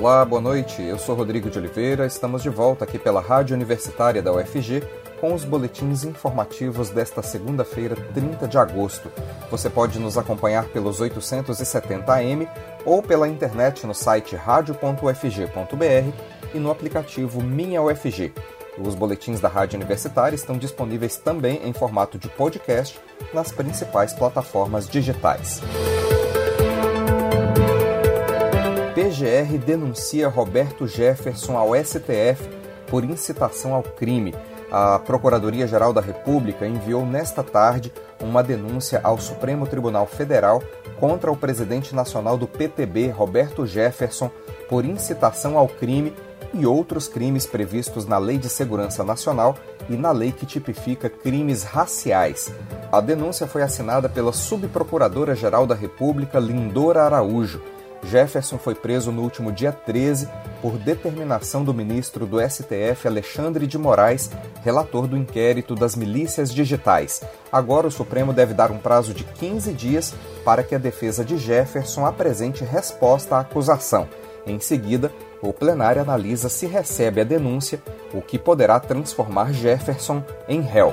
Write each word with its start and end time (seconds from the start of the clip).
Olá, 0.00 0.24
boa 0.24 0.40
noite. 0.40 0.80
Eu 0.80 0.96
sou 0.96 1.16
Rodrigo 1.16 1.50
de 1.50 1.58
Oliveira. 1.58 2.06
Estamos 2.06 2.40
de 2.40 2.48
volta 2.48 2.84
aqui 2.84 3.00
pela 3.00 3.20
Rádio 3.20 3.56
Universitária 3.56 4.22
da 4.22 4.32
UFG 4.32 4.80
com 5.20 5.34
os 5.34 5.44
boletins 5.44 6.04
informativos 6.04 6.88
desta 6.88 7.20
segunda-feira, 7.20 7.96
30 8.14 8.46
de 8.46 8.56
agosto. 8.56 9.10
Você 9.50 9.68
pode 9.68 9.98
nos 9.98 10.16
acompanhar 10.16 10.66
pelos 10.66 11.00
870 11.00 12.12
AM 12.12 12.48
ou 12.84 13.02
pela 13.02 13.26
internet 13.26 13.88
no 13.88 13.94
site 13.94 14.36
radio.ufg.br 14.36 16.12
e 16.54 16.58
no 16.60 16.70
aplicativo 16.70 17.42
Minha 17.42 17.82
UFG. 17.82 18.32
Os 18.78 18.94
boletins 18.94 19.40
da 19.40 19.48
Rádio 19.48 19.78
Universitária 19.78 20.36
estão 20.36 20.56
disponíveis 20.56 21.16
também 21.16 21.60
em 21.64 21.72
formato 21.72 22.16
de 22.16 22.28
podcast 22.28 23.00
nas 23.34 23.50
principais 23.50 24.12
plataformas 24.12 24.88
digitais. 24.88 25.60
PGR 28.98 29.56
denuncia 29.64 30.26
Roberto 30.26 30.84
Jefferson 30.84 31.56
ao 31.56 31.72
STF 31.76 32.50
por 32.88 33.04
incitação 33.04 33.72
ao 33.72 33.80
crime. 33.84 34.34
A 34.72 34.98
Procuradoria-Geral 34.98 35.92
da 35.92 36.00
República 36.00 36.66
enviou 36.66 37.06
nesta 37.06 37.44
tarde 37.44 37.92
uma 38.20 38.42
denúncia 38.42 39.00
ao 39.04 39.16
Supremo 39.16 39.68
Tribunal 39.68 40.04
Federal 40.04 40.60
contra 40.98 41.30
o 41.30 41.36
presidente 41.36 41.94
nacional 41.94 42.36
do 42.36 42.48
PTB, 42.48 43.10
Roberto 43.10 43.64
Jefferson, 43.64 44.32
por 44.68 44.84
incitação 44.84 45.56
ao 45.56 45.68
crime 45.68 46.12
e 46.52 46.66
outros 46.66 47.06
crimes 47.06 47.46
previstos 47.46 48.04
na 48.04 48.18
Lei 48.18 48.36
de 48.36 48.48
Segurança 48.48 49.04
Nacional 49.04 49.56
e 49.88 49.96
na 49.96 50.10
lei 50.10 50.32
que 50.32 50.44
tipifica 50.44 51.08
crimes 51.08 51.62
raciais. 51.62 52.52
A 52.90 53.00
denúncia 53.00 53.46
foi 53.46 53.62
assinada 53.62 54.08
pela 54.08 54.32
Subprocuradora-Geral 54.32 55.68
da 55.68 55.74
República, 55.76 56.40
Lindora 56.40 57.04
Araújo. 57.04 57.62
Jefferson 58.02 58.58
foi 58.58 58.74
preso 58.74 59.10
no 59.10 59.22
último 59.22 59.52
dia 59.52 59.72
13 59.72 60.28
por 60.62 60.78
determinação 60.78 61.62
do 61.62 61.74
ministro 61.74 62.26
do 62.26 62.38
STF 62.40 63.06
Alexandre 63.06 63.66
de 63.66 63.78
Moraes, 63.78 64.30
relator 64.62 65.06
do 65.06 65.16
inquérito 65.16 65.74
das 65.74 65.94
milícias 65.94 66.52
digitais. 66.52 67.22
Agora 67.50 67.86
o 67.86 67.90
Supremo 67.90 68.32
deve 68.32 68.54
dar 68.54 68.70
um 68.70 68.78
prazo 68.78 69.12
de 69.12 69.24
15 69.24 69.72
dias 69.72 70.14
para 70.44 70.62
que 70.62 70.74
a 70.74 70.78
defesa 70.78 71.24
de 71.24 71.36
Jefferson 71.36 72.06
apresente 72.06 72.64
resposta 72.64 73.36
à 73.36 73.40
acusação. 73.40 74.08
Em 74.46 74.58
seguida, 74.58 75.12
o 75.42 75.52
plenário 75.52 76.00
analisa 76.00 76.48
se 76.48 76.66
recebe 76.66 77.20
a 77.20 77.24
denúncia, 77.24 77.80
o 78.12 78.20
que 78.22 78.38
poderá 78.38 78.80
transformar 78.80 79.52
Jefferson 79.52 80.22
em 80.48 80.60
réu. 80.60 80.92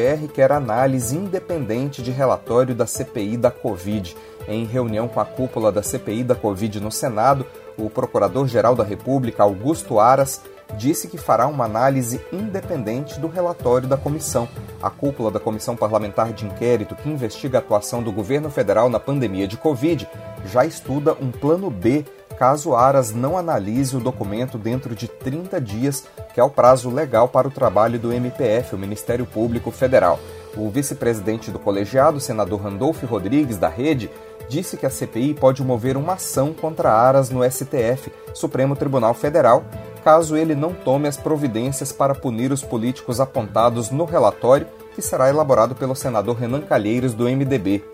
PGR 0.00 0.28
quer 0.32 0.50
análise 0.50 1.14
independente 1.14 2.02
de 2.02 2.10
relatório 2.10 2.74
da 2.74 2.86
CPI 2.86 3.36
da 3.36 3.50
Covid. 3.50 4.16
Em 4.48 4.64
reunião 4.64 5.06
com 5.06 5.20
a 5.20 5.24
cúpula 5.24 5.70
da 5.70 5.82
CPI 5.82 6.24
da 6.24 6.34
Covid 6.34 6.80
no 6.80 6.90
Senado, 6.90 7.46
o 7.76 7.90
Procurador-Geral 7.90 8.74
da 8.74 8.82
República, 8.82 9.42
Augusto 9.42 10.00
Aras, 10.00 10.40
disse 10.76 11.08
que 11.08 11.18
fará 11.18 11.46
uma 11.46 11.64
análise 11.64 12.20
independente 12.32 13.20
do 13.20 13.28
relatório 13.28 13.88
da 13.88 13.96
comissão. 13.96 14.48
A 14.82 14.88
cúpula 14.88 15.30
da 15.30 15.40
Comissão 15.40 15.76
Parlamentar 15.76 16.32
de 16.32 16.46
Inquérito, 16.46 16.94
que 16.94 17.08
investiga 17.08 17.58
a 17.58 17.60
atuação 17.60 18.02
do 18.02 18.12
governo 18.12 18.48
federal 18.50 18.88
na 18.88 19.00
pandemia 19.00 19.46
de 19.46 19.56
Covid, 19.56 20.08
já 20.46 20.64
estuda 20.64 21.14
um 21.20 21.30
plano 21.30 21.70
B 21.70 22.04
caso 22.40 22.74
Aras 22.74 23.12
não 23.12 23.36
analise 23.36 23.94
o 23.94 24.00
documento 24.00 24.56
dentro 24.56 24.94
de 24.94 25.06
30 25.06 25.60
dias, 25.60 26.06
que 26.32 26.40
é 26.40 26.42
o 26.42 26.48
prazo 26.48 26.88
legal 26.88 27.28
para 27.28 27.46
o 27.46 27.50
trabalho 27.50 27.98
do 27.98 28.10
MPF, 28.10 28.74
o 28.74 28.78
Ministério 28.78 29.26
Público 29.26 29.70
Federal. 29.70 30.18
O 30.56 30.70
vice-presidente 30.70 31.50
do 31.50 31.58
colegiado, 31.58 32.18
senador 32.18 32.62
Randolfo 32.62 33.04
Rodrigues, 33.04 33.58
da 33.58 33.68
Rede, 33.68 34.10
disse 34.48 34.78
que 34.78 34.86
a 34.86 34.90
CPI 34.90 35.34
pode 35.34 35.62
mover 35.62 35.98
uma 35.98 36.14
ação 36.14 36.54
contra 36.54 36.90
Aras 36.90 37.28
no 37.28 37.44
STF, 37.44 38.10
Supremo 38.32 38.74
Tribunal 38.74 39.12
Federal, 39.12 39.62
caso 40.02 40.34
ele 40.34 40.54
não 40.54 40.72
tome 40.72 41.08
as 41.08 41.18
providências 41.18 41.92
para 41.92 42.14
punir 42.14 42.52
os 42.52 42.62
políticos 42.62 43.20
apontados 43.20 43.90
no 43.90 44.06
relatório 44.06 44.66
que 44.94 45.02
será 45.02 45.28
elaborado 45.28 45.74
pelo 45.74 45.94
senador 45.94 46.36
Renan 46.36 46.62
Calheiros, 46.62 47.12
do 47.12 47.24
MDB. 47.24 47.84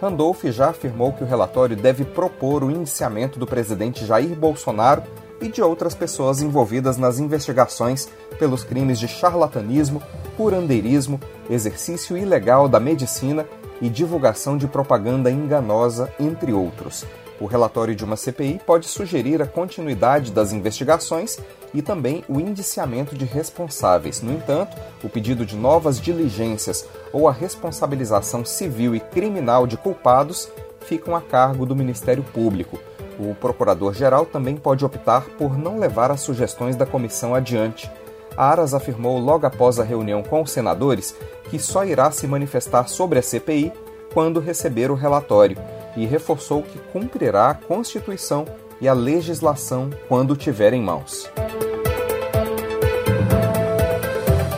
Randolph 0.00 0.44
já 0.44 0.68
afirmou 0.68 1.12
que 1.12 1.24
o 1.24 1.26
relatório 1.26 1.74
deve 1.74 2.04
propor 2.04 2.62
o 2.62 2.70
indiciamento 2.70 3.38
do 3.38 3.46
presidente 3.46 4.04
Jair 4.04 4.36
Bolsonaro 4.36 5.02
e 5.40 5.48
de 5.48 5.62
outras 5.62 5.94
pessoas 5.94 6.42
envolvidas 6.42 6.96
nas 6.96 7.18
investigações 7.18 8.08
pelos 8.38 8.62
crimes 8.62 8.98
de 8.98 9.08
charlatanismo, 9.08 10.02
curandeirismo, 10.36 11.20
exercício 11.48 12.16
ilegal 12.16 12.68
da 12.68 12.78
medicina 12.78 13.46
e 13.80 13.88
divulgação 13.88 14.56
de 14.56 14.66
propaganda 14.66 15.30
enganosa, 15.30 16.12
entre 16.18 16.52
outros. 16.52 17.04
O 17.38 17.44
relatório 17.44 17.94
de 17.94 18.04
uma 18.04 18.16
CPI 18.16 18.60
pode 18.64 18.88
sugerir 18.88 19.42
a 19.42 19.46
continuidade 19.46 20.32
das 20.32 20.52
investigações 20.52 21.38
e 21.74 21.82
também 21.82 22.24
o 22.28 22.40
indiciamento 22.40 23.14
de 23.14 23.26
responsáveis. 23.26 24.22
No 24.22 24.32
entanto, 24.32 24.76
o 25.04 25.08
pedido 25.08 25.44
de 25.44 25.54
novas 25.54 26.00
diligências 26.00 26.86
ou 27.12 27.28
a 27.28 27.32
responsabilização 27.32 28.44
civil 28.44 28.94
e 28.94 29.00
criminal 29.00 29.66
de 29.66 29.76
culpados 29.76 30.48
ficam 30.80 31.14
a 31.14 31.20
cargo 31.20 31.66
do 31.66 31.76
Ministério 31.76 32.22
Público. 32.22 32.78
O 33.18 33.34
procurador-geral 33.34 34.24
também 34.24 34.56
pode 34.56 34.84
optar 34.84 35.26
por 35.38 35.58
não 35.58 35.78
levar 35.78 36.10
as 36.10 36.20
sugestões 36.20 36.74
da 36.74 36.86
comissão 36.86 37.34
adiante. 37.34 37.90
Aras 38.34 38.72
afirmou 38.72 39.18
logo 39.18 39.46
após 39.46 39.78
a 39.78 39.84
reunião 39.84 40.22
com 40.22 40.42
os 40.42 40.50
senadores 40.50 41.14
que 41.50 41.58
só 41.58 41.84
irá 41.84 42.10
se 42.10 42.26
manifestar 42.26 42.88
sobre 42.88 43.18
a 43.18 43.22
CPI 43.22 43.72
quando 44.12 44.40
receber 44.40 44.90
o 44.90 44.94
relatório 44.94 45.56
e 45.96 46.04
reforçou 46.06 46.62
que 46.62 46.78
cumprirá 46.92 47.50
a 47.50 47.54
Constituição 47.54 48.44
e 48.80 48.88
a 48.88 48.92
legislação 48.92 49.90
quando 50.08 50.36
tiver 50.36 50.72
em 50.72 50.82
mãos. 50.82 51.30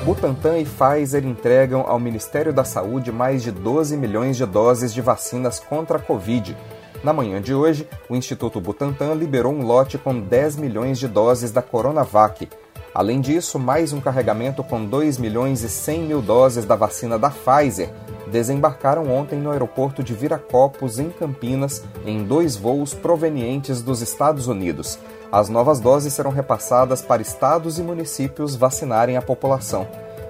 Butantan 0.04 0.59
e 0.59 0.65
Pfizer 0.65 1.26
entregam 1.26 1.84
ao 1.87 2.00
Ministério 2.00 2.53
da 2.53 2.65
Saúde 2.65 3.12
mais 3.12 3.43
de 3.43 3.50
12 3.53 3.97
milhões 3.97 4.37
de 4.37 4.47
doses 4.47 4.93
de 4.94 5.03
vacinas 5.03 5.60
contra 5.60 5.99
a 5.99 6.00
Covid. 6.00 6.56
Na 7.04 7.12
manhã 7.12 7.41
de 7.41 7.55
hoje, 7.55 7.87
o 8.09 8.16
Instituto 8.16 8.60
Butantan 8.60 9.15
liberou 9.15 9.53
um 9.53 9.65
lote 9.65 9.99
com 9.99 10.19
10 10.19 10.56
milhões 10.56 10.99
de 10.99 11.06
doses 11.06 11.53
da 11.53 11.62
Coronavac. 11.62 12.49
Além 12.98 13.20
disso, 13.20 13.60
mais 13.60 13.92
um 13.92 14.00
carregamento 14.00 14.64
com 14.64 14.84
2 14.84 15.19
milhões 15.19 15.62
e 15.62 15.69
100 15.69 16.03
mil 16.03 16.20
doses 16.20 16.64
da 16.64 16.75
vacina 16.75 17.16
da 17.16 17.31
Pfizer 17.31 17.91
desembarcaram 18.26 19.09
ontem 19.09 19.38
no 19.38 19.53
aeroporto 19.53 20.03
de 20.03 20.12
Viracopos, 20.12 20.98
em 20.98 21.08
Campinas, 21.08 21.81
em 22.04 22.25
dois 22.25 22.56
voos 22.56 22.94
provenientes 22.94 23.82
dos 23.82 24.03
Estados 24.03 24.48
Unidos. 24.48 24.98
As 25.31 25.48
novas 25.48 25.78
doses 25.78 26.12
serão 26.12 26.32
repassadas 26.32 27.00
para 27.00 27.22
estados 27.22 27.78
e 27.78 27.82
municípios 27.82 28.56
vacinarem 28.56 29.16
a 29.16 29.22
população. 29.22 29.87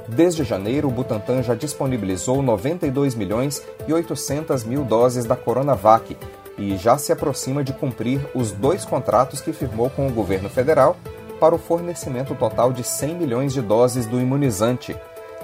Desde 0.07 0.45
janeiro, 0.45 0.89
o 0.89 0.93
Butantan 0.93 1.43
já 1.43 1.55
disponibilizou 1.55 2.43
92 2.43 3.15
milhões 3.15 3.62
e 3.87 3.95
800 3.95 4.65
mil 4.65 4.84
doses 4.84 5.25
da 5.25 5.37
Coronavac 5.37 6.15
e 6.59 6.77
já 6.77 6.99
se 6.99 7.12
aproxima 7.12 7.65
de 7.65 7.73
cumprir 7.73 8.21
os 8.34 8.53
dois 8.53 8.84
contratos 8.84 9.41
que 9.41 9.55
firmou 9.55 9.89
com 9.89 10.07
o 10.07 10.12
governo 10.12 10.51
federal 10.51 10.99
para 11.38 11.54
o 11.54 11.59
fornecimento 11.59 12.34
total 12.34 12.72
de 12.72 12.84
100 12.84 13.15
milhões 13.15 13.53
de 13.53 13.62
doses 13.62 14.06
do 14.06 14.21
imunizante. 14.21 14.97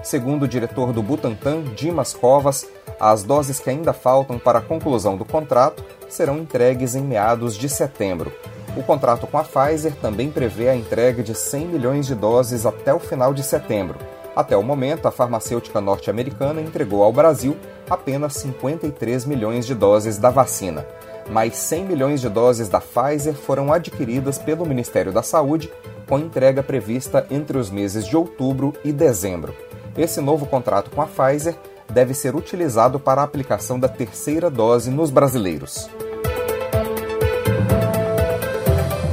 Segundo 0.02 0.42
o 0.42 0.48
diretor 0.48 0.92
do 0.92 1.02
Butantan, 1.02 1.62
Dimas 1.74 2.12
Covas, 2.12 2.66
as 3.00 3.22
doses 3.22 3.58
que 3.58 3.70
ainda 3.70 3.92
faltam 3.92 4.38
para 4.38 4.58
a 4.58 4.62
conclusão 4.62 5.16
do 5.16 5.24
contrato 5.24 5.84
serão 6.08 6.38
entregues 6.38 6.94
em 6.94 7.02
meados 7.02 7.56
de 7.56 7.68
setembro. 7.68 8.32
O 8.76 8.82
contrato 8.82 9.26
com 9.26 9.38
a 9.38 9.44
Pfizer 9.44 9.94
também 9.96 10.30
prevê 10.30 10.68
a 10.68 10.76
entrega 10.76 11.22
de 11.22 11.34
100 11.34 11.66
milhões 11.66 12.06
de 12.06 12.14
doses 12.14 12.66
até 12.66 12.92
o 12.92 12.98
final 12.98 13.32
de 13.32 13.42
setembro. 13.42 13.98
Até 14.34 14.56
o 14.56 14.62
momento, 14.64 15.06
a 15.06 15.12
farmacêutica 15.12 15.80
norte-americana 15.80 16.60
entregou 16.60 17.04
ao 17.04 17.12
Brasil 17.12 17.56
apenas 17.88 18.34
53 18.34 19.24
milhões 19.26 19.64
de 19.64 19.74
doses 19.74 20.18
da 20.18 20.28
vacina. 20.28 20.84
Mais 21.28 21.56
100 21.56 21.84
milhões 21.84 22.20
de 22.20 22.28
doses 22.28 22.68
da 22.68 22.80
Pfizer 22.80 23.34
foram 23.34 23.72
adquiridas 23.72 24.38
pelo 24.38 24.66
Ministério 24.66 25.12
da 25.12 25.22
Saúde, 25.22 25.72
com 26.06 26.18
entrega 26.18 26.62
prevista 26.62 27.26
entre 27.30 27.56
os 27.56 27.70
meses 27.70 28.06
de 28.06 28.16
outubro 28.16 28.74
e 28.84 28.92
dezembro. 28.92 29.54
Esse 29.96 30.20
novo 30.20 30.46
contrato 30.46 30.90
com 30.90 31.00
a 31.00 31.06
Pfizer 31.06 31.56
deve 31.90 32.14
ser 32.14 32.34
utilizado 32.34 32.98
para 32.98 33.20
a 33.20 33.24
aplicação 33.24 33.78
da 33.78 33.88
terceira 33.88 34.50
dose 34.50 34.90
nos 34.90 35.10
brasileiros. 35.10 35.88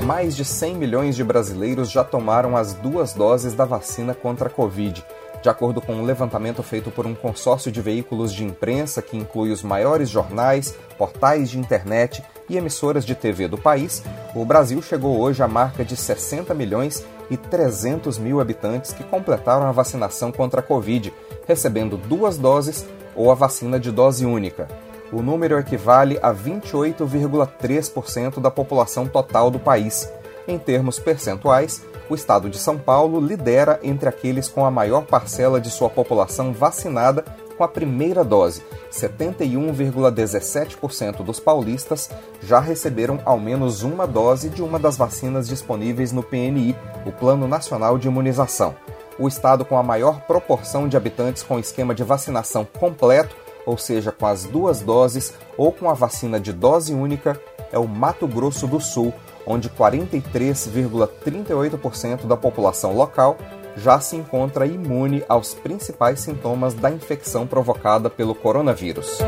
Mais 0.05 0.35
de 0.35 0.43
100 0.43 0.75
milhões 0.75 1.15
de 1.15 1.23
brasileiros 1.23 1.89
já 1.89 2.03
tomaram 2.03 2.57
as 2.57 2.73
duas 2.73 3.13
doses 3.13 3.53
da 3.53 3.63
vacina 3.63 4.13
contra 4.13 4.47
a 4.47 4.51
Covid. 4.51 5.05
De 5.41 5.49
acordo 5.49 5.81
com 5.81 5.93
um 5.93 6.03
levantamento 6.03 6.61
feito 6.61 6.91
por 6.91 7.07
um 7.07 7.15
consórcio 7.15 7.71
de 7.71 7.81
veículos 7.81 8.31
de 8.31 8.43
imprensa 8.43 9.01
que 9.01 9.17
inclui 9.17 9.51
os 9.51 9.63
maiores 9.63 10.07
jornais, 10.07 10.75
portais 10.97 11.49
de 11.49 11.57
internet 11.57 12.23
e 12.47 12.57
emissoras 12.57 13.03
de 13.03 13.15
TV 13.15 13.47
do 13.47 13.57
país, 13.57 14.03
o 14.35 14.45
Brasil 14.45 14.79
chegou 14.81 15.19
hoje 15.19 15.41
à 15.41 15.47
marca 15.47 15.83
de 15.83 15.97
60 15.97 16.53
milhões 16.53 17.03
e 17.29 17.38
300 17.38 18.19
mil 18.19 18.39
habitantes 18.39 18.93
que 18.93 19.03
completaram 19.03 19.65
a 19.65 19.71
vacinação 19.71 20.31
contra 20.31 20.59
a 20.59 20.63
Covid, 20.63 21.11
recebendo 21.47 21.97
duas 21.97 22.37
doses 22.37 22.85
ou 23.15 23.31
a 23.31 23.35
vacina 23.35 23.79
de 23.79 23.91
dose 23.91 24.25
única. 24.25 24.67
o 25.11 25.21
número 25.21 25.59
equivale 25.59 26.17
a 26.21 26.33
28,3% 26.33 28.39
da 28.39 28.49
população 28.49 29.05
total 29.05 29.51
do 29.51 29.59
país. 29.59 30.09
Em 30.47 30.57
termos 30.57 30.99
percentuais, 30.99 31.83
o 32.11 32.15
estado 32.15 32.49
de 32.49 32.59
São 32.59 32.77
Paulo 32.77 33.21
lidera 33.21 33.79
entre 33.81 34.09
aqueles 34.09 34.49
com 34.49 34.65
a 34.65 34.71
maior 34.71 35.05
parcela 35.05 35.61
de 35.61 35.69
sua 35.69 35.89
população 35.89 36.51
vacinada 36.51 37.23
com 37.57 37.63
a 37.63 37.69
primeira 37.69 38.21
dose. 38.21 38.61
71,17% 38.91 41.23
dos 41.23 41.39
paulistas 41.39 42.09
já 42.43 42.59
receberam 42.59 43.21
ao 43.23 43.39
menos 43.39 43.81
uma 43.81 44.05
dose 44.05 44.49
de 44.49 44.61
uma 44.61 44.77
das 44.77 44.97
vacinas 44.97 45.47
disponíveis 45.47 46.11
no 46.11 46.21
PNI, 46.21 46.75
o 47.05 47.13
Plano 47.13 47.47
Nacional 47.47 47.97
de 47.97 48.09
Imunização. 48.09 48.75
O 49.17 49.29
estado 49.29 49.63
com 49.63 49.77
a 49.77 49.83
maior 49.83 50.19
proporção 50.21 50.89
de 50.89 50.97
habitantes 50.97 51.43
com 51.43 51.59
esquema 51.59 51.95
de 51.95 52.03
vacinação 52.03 52.67
completo, 52.77 53.33
ou 53.65 53.77
seja, 53.77 54.11
com 54.11 54.25
as 54.25 54.43
duas 54.43 54.81
doses 54.81 55.33
ou 55.55 55.71
com 55.71 55.89
a 55.89 55.93
vacina 55.93 56.41
de 56.41 56.51
dose 56.51 56.93
única, 56.93 57.39
é 57.71 57.79
o 57.79 57.87
Mato 57.87 58.27
Grosso 58.27 58.67
do 58.67 58.81
Sul, 58.81 59.13
onde 59.45 59.69
43,38% 59.69 62.25
da 62.25 62.38
população 62.38 62.93
local 62.93 63.38
já 63.75 63.99
se 63.99 64.15
encontra 64.15 64.65
imune 64.65 65.23
aos 65.27 65.53
principais 65.53 66.19
sintomas 66.19 66.73
da 66.73 66.91
infecção 66.91 67.47
provocada 67.47 68.09
pelo 68.09 68.35
coronavírus. 68.35 69.19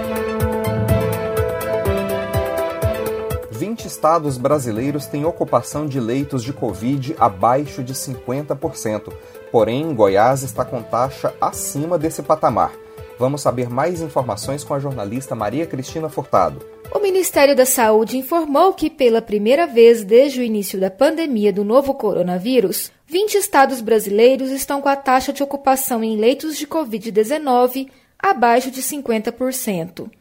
20 3.52 3.86
estados 3.86 4.38
brasileiros 4.38 5.06
têm 5.06 5.26
ocupação 5.26 5.88
de 5.88 6.00
leitos 6.00 6.44
de 6.44 6.52
Covid 6.52 7.16
abaixo 7.18 7.84
de 7.84 7.94
50%, 7.94 9.14
porém 9.52 9.96
Goiás 9.96 10.44
está 10.44 10.66
com 10.66 10.84
taxa 10.84 11.34
acima 11.40 11.98
desse 11.98 12.22
patamar. 12.22 12.83
Vamos 13.24 13.40
saber 13.40 13.70
mais 13.70 14.02
informações 14.02 14.66
com 14.66 14.74
a 14.74 14.80
jornalista 14.82 15.34
Maria 15.34 15.66
Cristina 15.66 16.10
Furtado. 16.10 16.62
O 16.94 17.00
Ministério 17.00 17.56
da 17.56 17.66
Saúde 17.66 18.18
informou 18.18 18.74
que, 18.74 18.90
pela 18.90 19.22
primeira 19.22 19.66
vez 19.66 20.04
desde 20.04 20.42
o 20.42 20.44
início 20.44 20.78
da 20.78 20.92
pandemia 20.92 21.54
do 21.54 21.64
novo 21.64 21.94
coronavírus, 21.94 22.92
20 23.08 23.36
estados 23.36 23.80
brasileiros 23.80 24.52
estão 24.52 24.82
com 24.82 24.90
a 24.90 24.98
taxa 24.98 25.32
de 25.32 25.42
ocupação 25.42 26.04
em 26.04 26.18
leitos 26.18 26.58
de 26.58 26.68
Covid-19 26.68 27.88
abaixo 28.20 28.70
de 28.70 28.82
50%. 28.82 30.12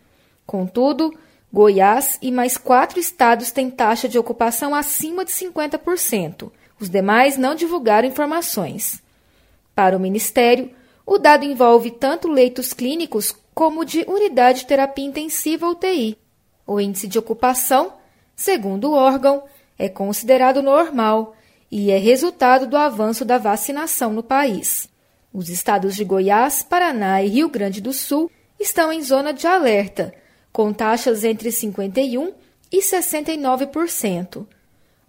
Contudo, 0.47 1.13
Goiás 1.53 2.21
e 2.23 2.31
mais 2.31 2.57
quatro 2.57 3.01
estados 3.01 3.51
têm 3.51 3.69
taxa 3.69 4.09
de 4.09 4.17
ocupação 4.17 4.77
acima 4.77 5.25
de 5.25 5.33
50%. 5.33 6.53
Os 6.79 6.89
demais 6.89 7.37
não 7.37 7.57
divulgaram 7.57 8.07
informações. 8.07 9.03
Para 9.75 9.97
o 9.97 10.01
Ministério, 10.01 10.71
o 11.13 11.19
dado 11.19 11.45
envolve 11.45 11.91
tanto 11.91 12.27
leitos 12.27 12.73
clínicos 12.73 13.35
como 13.55 13.85
de 13.85 14.03
unidade 14.09 14.61
de 14.61 14.67
terapia 14.67 15.05
intensiva 15.05 15.69
UTI. 15.69 16.17
O 16.67 16.81
índice 16.81 17.07
de 17.07 17.19
ocupação, 17.19 17.93
segundo 18.35 18.91
o 18.91 18.95
órgão, 18.95 19.43
é 19.79 19.91
considerado 19.91 20.63
normal 20.63 21.37
e 21.71 21.91
é 21.91 21.99
resultado 21.99 22.67
do 22.67 22.79
avanço 22.79 23.27
da 23.27 23.37
vacinação 23.37 24.11
no 24.11 24.23
país. 24.23 24.89
Os 25.35 25.51
estados 25.51 25.95
de 25.95 26.03
Goiás, 26.03 26.63
Paraná 26.63 27.23
e 27.23 27.29
Rio 27.29 27.49
Grande 27.51 27.83
do 27.83 27.93
Sul 27.93 28.31
estão 28.59 28.91
em 28.91 29.03
zona 29.03 29.35
de 29.35 29.47
alerta, 29.47 30.15
com 30.51 30.73
taxas 30.73 31.25
entre 31.25 31.51
51% 31.51 32.33
e 32.71 32.81
69%. 32.81 34.47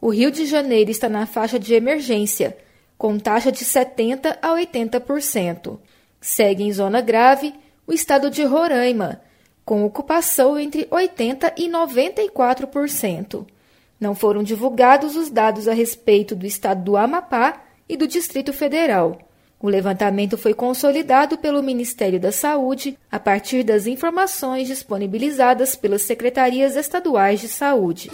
O 0.02 0.10
Rio 0.10 0.32
de 0.32 0.46
Janeiro 0.46 0.92
está 0.92 1.08
na 1.08 1.26
faixa 1.26 1.58
de 1.58 1.74
emergência, 1.74 2.58
com 2.98 3.18
taxa 3.18 3.54
de 3.54 3.64
70% 3.64 4.38
a 4.42 4.50
80%. 4.50 5.80
Segue 6.24 6.64
em 6.64 6.72
zona 6.72 7.02
grave 7.02 7.54
o 7.86 7.92
estado 7.92 8.30
de 8.30 8.46
Roraima, 8.46 9.22
com 9.66 9.84
ocupação 9.84 10.58
entre 10.58 10.86
80% 10.86 11.52
e 11.58 11.68
94%. 11.68 13.46
Não 14.00 14.16
foram 14.16 14.42
divulgados 14.42 15.18
os 15.18 15.30
dados 15.30 15.68
a 15.68 15.74
respeito 15.74 16.34
do 16.34 16.46
estado 16.46 16.82
do 16.82 16.96
Amapá 16.96 17.62
e 17.90 17.98
do 17.98 18.08
Distrito 18.08 18.54
Federal. 18.54 19.20
O 19.60 19.68
levantamento 19.68 20.38
foi 20.38 20.54
consolidado 20.54 21.38
pelo 21.38 21.62
Ministério 21.62 22.22
da 22.22 22.32
Saúde 22.32 22.98
a 23.12 23.20
partir 23.20 23.62
das 23.64 23.86
informações 23.86 24.70
disponibilizadas 24.70 25.76
pelas 25.76 26.04
secretarias 26.04 26.78
estaduais 26.78 27.42
de 27.42 27.50
saúde. 27.50 28.10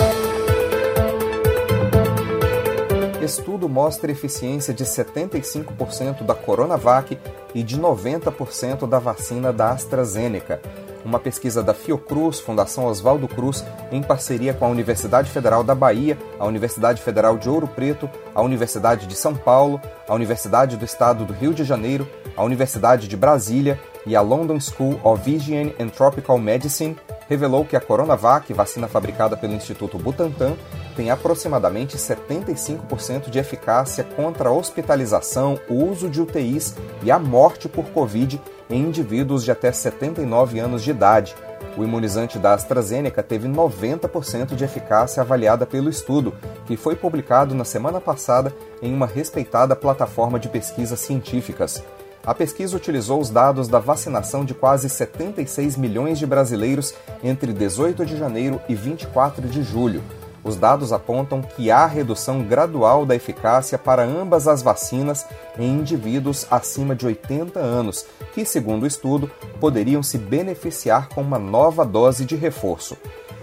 Estudo 3.22 3.68
mostra 3.68 4.12
eficiência 4.12 4.74
de 4.74 4.86
75% 4.86 6.24
da 6.24 6.34
Coronavac 6.34 7.18
e 7.54 7.62
de 7.62 7.78
90% 7.78 8.88
da 8.88 8.98
vacina 8.98 9.52
da 9.52 9.72
AstraZeneca. 9.72 10.62
Uma 11.04 11.20
pesquisa 11.20 11.62
da 11.62 11.74
Fiocruz, 11.74 12.40
Fundação 12.40 12.86
Oswaldo 12.86 13.28
Cruz, 13.28 13.66
em 13.92 14.02
parceria 14.02 14.54
com 14.54 14.66
a 14.66 14.70
Universidade 14.70 15.30
Federal 15.32 15.66
da 15.66 15.76
Bahia, 15.76 16.18
a 16.40 16.46
Universidade 16.46 17.02
Federal 17.02 17.38
de 17.38 17.50
Ouro 17.50 17.68
Preto, 17.68 18.10
a 18.34 18.42
Universidade 18.42 19.06
de 19.06 19.16
São 19.16 19.36
Paulo, 19.36 19.82
a 20.08 20.14
Universidade 20.14 20.78
do 20.78 20.86
Estado 20.86 21.26
do 21.26 21.34
Rio 21.34 21.54
de 21.54 21.66
Janeiro, 21.66 22.08
a 22.38 22.44
Universidade 22.44 23.08
de 23.08 23.18
Brasília 23.18 23.80
e 24.06 24.16
a 24.16 24.22
London 24.22 24.60
School 24.62 25.00
of 25.04 25.30
Hygiene 25.30 25.76
and 25.80 25.90
Tropical 25.90 26.38
Medicine, 26.38 26.98
revelou 27.28 27.66
que 27.66 27.76
a 27.76 27.82
Coronavac, 27.82 28.52
vacina 28.54 28.88
fabricada 28.88 29.38
pelo 29.38 29.54
Instituto 29.54 29.98
Butantan, 29.98 30.56
tem 31.00 31.12
aproximadamente 31.12 31.96
75% 31.96 33.30
de 33.30 33.40
eficácia 33.40 34.04
contra 34.04 34.50
a 34.50 34.52
hospitalização, 34.52 35.58
o 35.70 35.76
uso 35.76 36.10
de 36.10 36.22
UTIs 36.22 36.76
e 37.02 37.10
a 37.10 37.18
morte 37.18 37.70
por 37.70 37.86
Covid 37.92 38.42
em 38.70 38.82
indivíduos 38.82 39.46
de 39.46 39.50
até 39.50 39.72
79 39.72 40.60
anos 40.60 40.84
de 40.84 40.92
idade. 40.92 41.38
O 41.78 41.86
imunizante 41.86 42.38
da 42.38 42.54
AstraZeneca 42.54 43.24
teve 43.24 43.48
90% 43.48 44.56
de 44.56 44.66
eficácia 44.66 45.22
avaliada 45.22 45.66
pelo 45.66 45.90
estudo, 45.90 46.34
que 46.66 46.76
foi 46.76 46.98
publicado 46.98 47.56
na 47.56 47.64
semana 47.64 48.02
passada 48.02 48.54
em 48.82 48.94
uma 48.94 49.08
respeitada 49.08 49.78
plataforma 49.78 50.38
de 50.38 50.50
pesquisas 50.50 51.00
científicas. 51.00 51.82
A 52.26 52.36
pesquisa 52.36 52.76
utilizou 52.76 53.22
os 53.22 53.30
dados 53.30 53.70
da 53.70 53.80
vacinação 53.80 54.44
de 54.44 54.54
quase 54.54 54.90
76 54.90 55.78
milhões 55.78 56.20
de 56.20 56.26
brasileiros 56.26 56.94
entre 57.24 57.54
18 57.54 58.06
de 58.06 58.18
janeiro 58.18 58.60
e 58.68 58.76
24 58.76 59.48
de 59.48 59.64
julho. 59.64 60.04
Os 60.44 60.56
dados 60.56 60.94
apontam 60.94 61.42
que 61.42 61.70
há 61.70 61.86
redução 61.86 62.42
gradual 62.44 63.06
da 63.06 63.16
eficácia 63.16 63.78
para 63.78 64.04
ambas 64.04 64.48
as 64.48 64.62
vacinas 64.62 65.26
em 65.58 65.68
indivíduos 65.68 66.48
acima 66.50 66.96
de 66.96 67.06
80 67.06 67.60
anos, 67.60 68.06
que, 68.34 68.46
segundo 68.46 68.84
o 68.84 68.88
estudo, 68.88 69.30
poderiam 69.60 70.02
se 70.02 70.18
beneficiar 70.18 71.10
com 71.10 71.22
uma 71.22 71.40
nova 71.40 71.86
dose 71.86 72.26
de 72.26 72.36
reforço. 72.36 72.98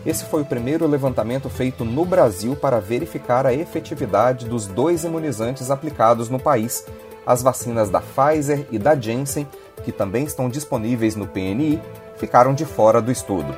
Esse 0.06 0.24
foi 0.24 0.42
o 0.42 0.46
primeiro 0.46 0.86
levantamento 0.86 1.50
feito 1.50 1.84
no 1.84 2.04
Brasil 2.04 2.54
para 2.54 2.80
verificar 2.80 3.44
a 3.44 3.52
efetividade 3.52 4.46
dos 4.46 4.66
dois 4.66 5.04
imunizantes 5.04 5.70
aplicados 5.70 6.30
no 6.30 6.38
país, 6.38 6.86
as 7.26 7.42
vacinas 7.42 7.90
da 7.90 8.00
Pfizer 8.00 8.66
e 8.70 8.78
da 8.78 8.94
Janssen, 8.94 9.48
que 9.84 9.90
também 9.90 10.24
estão 10.24 10.48
disponíveis 10.48 11.16
no 11.16 11.26
PNI, 11.26 11.82
ficaram 12.16 12.54
de 12.54 12.64
fora 12.64 13.02
do 13.02 13.10
estudo. 13.10 13.52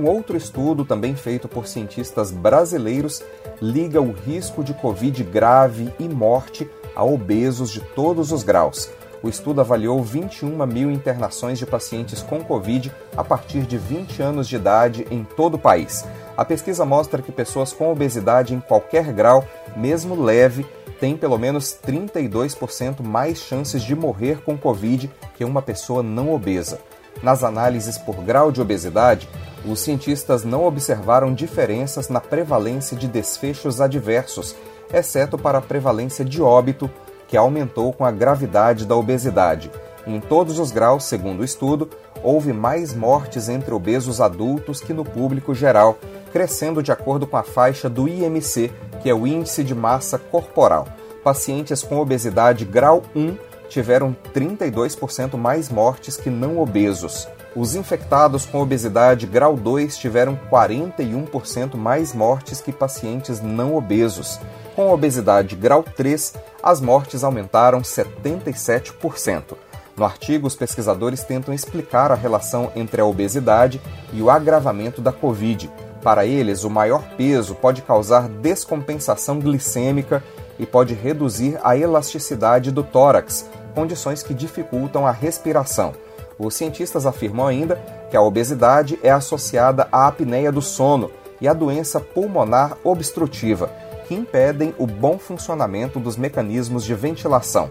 Um 0.00 0.08
outro 0.08 0.36
estudo, 0.36 0.84
também 0.84 1.14
feito 1.14 1.46
por 1.46 1.66
cientistas 1.66 2.30
brasileiros, 2.30 3.22
liga 3.60 4.00
o 4.00 4.12
risco 4.12 4.64
de 4.64 4.72
Covid 4.72 5.22
grave 5.24 5.92
e 5.98 6.08
morte 6.08 6.68
a 6.96 7.04
obesos 7.04 7.70
de 7.70 7.80
todos 7.80 8.32
os 8.32 8.42
graus. 8.42 8.90
O 9.22 9.28
estudo 9.28 9.60
avaliou 9.60 10.02
21 10.02 10.66
mil 10.66 10.90
internações 10.90 11.58
de 11.58 11.66
pacientes 11.66 12.22
com 12.22 12.42
Covid 12.42 12.90
a 13.14 13.22
partir 13.22 13.66
de 13.66 13.76
20 13.76 14.22
anos 14.22 14.48
de 14.48 14.56
idade 14.56 15.06
em 15.10 15.22
todo 15.22 15.54
o 15.54 15.58
país. 15.58 16.06
A 16.34 16.44
pesquisa 16.44 16.86
mostra 16.86 17.20
que 17.20 17.30
pessoas 17.30 17.70
com 17.70 17.92
obesidade 17.92 18.54
em 18.54 18.60
qualquer 18.60 19.12
grau, 19.12 19.44
mesmo 19.76 20.20
leve, 20.20 20.64
têm 20.98 21.18
pelo 21.18 21.36
menos 21.36 21.78
32% 21.86 23.02
mais 23.02 23.38
chances 23.38 23.82
de 23.82 23.94
morrer 23.94 24.40
com 24.42 24.56
Covid 24.56 25.10
que 25.36 25.44
uma 25.44 25.60
pessoa 25.60 26.02
não 26.02 26.32
obesa. 26.32 26.80
Nas 27.22 27.44
análises 27.44 27.98
por 27.98 28.16
grau 28.22 28.50
de 28.50 28.60
obesidade, 28.60 29.28
os 29.64 29.80
cientistas 29.80 30.44
não 30.44 30.64
observaram 30.64 31.34
diferenças 31.34 32.08
na 32.08 32.20
prevalência 32.20 32.96
de 32.96 33.06
desfechos 33.06 33.80
adversos, 33.80 34.56
exceto 34.92 35.36
para 35.36 35.58
a 35.58 35.62
prevalência 35.62 36.24
de 36.24 36.40
óbito, 36.40 36.90
que 37.28 37.36
aumentou 37.36 37.92
com 37.92 38.04
a 38.04 38.10
gravidade 38.10 38.86
da 38.86 38.96
obesidade. 38.96 39.70
Em 40.06 40.18
todos 40.18 40.58
os 40.58 40.72
graus, 40.72 41.04
segundo 41.04 41.40
o 41.40 41.44
estudo, 41.44 41.88
houve 42.22 42.52
mais 42.52 42.94
mortes 42.94 43.48
entre 43.48 43.72
obesos 43.72 44.20
adultos 44.20 44.80
que 44.80 44.92
no 44.92 45.04
público 45.04 45.54
geral, 45.54 45.98
crescendo 46.32 46.82
de 46.82 46.90
acordo 46.90 47.26
com 47.26 47.36
a 47.36 47.42
faixa 47.42 47.88
do 47.88 48.08
IMC, 48.08 48.72
que 49.02 49.10
é 49.10 49.14
o 49.14 49.26
Índice 49.26 49.62
de 49.62 49.74
Massa 49.74 50.18
Corporal. 50.18 50.88
Pacientes 51.22 51.82
com 51.82 51.98
obesidade 51.98 52.64
grau 52.64 53.02
1 53.14 53.36
tiveram 53.70 54.14
32% 54.34 55.38
mais 55.38 55.70
mortes 55.70 56.16
que 56.16 56.28
não 56.28 56.58
obesos. 56.58 57.26
Os 57.56 57.74
infectados 57.74 58.44
com 58.44 58.60
obesidade 58.60 59.26
grau 59.26 59.56
2 59.56 59.96
tiveram 59.96 60.38
41% 60.50 61.76
mais 61.76 62.12
mortes 62.12 62.60
que 62.60 62.72
pacientes 62.72 63.40
não 63.40 63.74
obesos. 63.74 64.38
Com 64.76 64.92
obesidade 64.92 65.56
grau 65.56 65.82
3, 65.82 66.34
as 66.62 66.80
mortes 66.80 67.24
aumentaram 67.24 67.80
77%. 67.80 69.56
No 69.96 70.04
artigo, 70.04 70.46
os 70.46 70.54
pesquisadores 70.54 71.24
tentam 71.24 71.52
explicar 71.52 72.12
a 72.12 72.14
relação 72.14 72.70
entre 72.76 73.00
a 73.00 73.04
obesidade 73.04 73.80
e 74.12 74.22
o 74.22 74.30
agravamento 74.30 75.00
da 75.00 75.12
Covid. 75.12 75.70
Para 76.02 76.24
eles, 76.24 76.64
o 76.64 76.70
maior 76.70 77.02
peso 77.16 77.54
pode 77.54 77.82
causar 77.82 78.28
descompensação 78.28 79.38
glicêmica 79.38 80.22
e 80.58 80.64
pode 80.64 80.94
reduzir 80.94 81.58
a 81.62 81.76
elasticidade 81.76 82.70
do 82.70 82.82
tórax, 82.82 83.46
condições 83.70 84.22
que 84.22 84.34
dificultam 84.34 85.06
a 85.06 85.10
respiração. 85.10 85.92
Os 86.38 86.54
cientistas 86.54 87.06
afirmam 87.06 87.46
ainda 87.46 87.76
que 88.10 88.16
a 88.16 88.22
obesidade 88.22 88.98
é 89.02 89.10
associada 89.10 89.88
à 89.92 90.06
apneia 90.06 90.50
do 90.50 90.62
sono 90.62 91.10
e 91.40 91.48
à 91.48 91.52
doença 91.52 92.00
pulmonar 92.00 92.76
obstrutiva, 92.82 93.70
que 94.06 94.14
impedem 94.14 94.74
o 94.78 94.86
bom 94.86 95.18
funcionamento 95.18 96.00
dos 96.00 96.16
mecanismos 96.16 96.84
de 96.84 96.94
ventilação. 96.94 97.70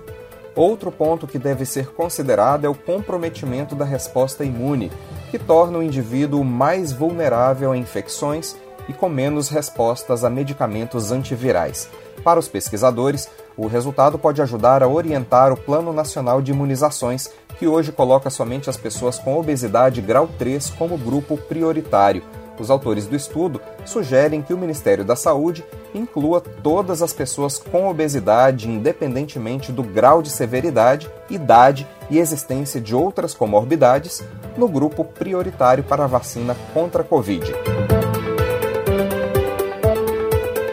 Outro 0.56 0.92
ponto 0.92 1.28
que 1.28 1.40
deve 1.40 1.66
ser 1.66 1.88
considerado 1.88 2.66
é 2.66 2.70
o 2.70 2.76
comprometimento 2.76 3.76
da 3.76 3.86
resposta 3.86 4.44
imune, 4.44 4.92
que 5.32 5.40
torna 5.40 5.78
o 5.78 5.84
indivíduo 5.84 6.44
mais 6.44 6.92
vulnerável 6.92 7.72
a 7.72 7.78
infecções 7.78 8.56
e 8.88 8.94
com 8.94 9.08
menos 9.08 9.50
respostas 9.50 10.24
a 10.24 10.30
medicamentos 10.30 11.12
antivirais. 11.12 11.88
Para 12.24 12.40
os 12.40 12.48
pesquisadores, 12.48 13.30
o 13.60 13.68
resultado 13.68 14.18
pode 14.18 14.42
ajudar 14.42 14.82
a 14.82 14.88
orientar 14.88 15.52
o 15.52 15.58
Plano 15.58 15.92
Nacional 15.92 16.42
de 16.42 16.52
Imunizações, 16.52 17.30
que 17.58 17.68
hoje 17.68 17.92
coloca 17.92 18.30
somente 18.30 18.70
as 18.70 18.78
pessoas 18.78 19.20
com 19.20 19.38
obesidade 19.38 20.02
grau 20.02 20.30
3 20.40 20.70
como 20.72 20.98
grupo 20.98 21.36
prioritário. 21.38 22.24
Os 22.58 22.70
autores 22.70 23.06
do 23.06 23.16
estudo 23.16 23.62
sugerem 23.86 24.42
que 24.42 24.54
o 24.54 24.58
Ministério 24.58 25.04
da 25.04 25.16
Saúde 25.16 25.66
inclua 25.94 26.42
todas 26.42 27.02
as 27.02 27.12
pessoas 27.12 27.58
com 27.58 27.90
obesidade, 27.90 28.70
independentemente 28.70 29.72
do 29.72 29.84
grau 29.84 30.22
de 30.22 30.30
severidade, 30.30 31.10
idade 31.30 31.86
e 32.10 32.18
existência 32.18 32.80
de 32.80 32.96
outras 32.96 33.34
comorbidades, 33.34 34.24
no 34.58 34.68
grupo 34.68 35.04
prioritário 35.04 35.84
para 35.84 36.06
a 36.06 36.08
vacina 36.08 36.56
contra 36.74 37.02
a 37.02 37.06
Covid. 37.06 37.54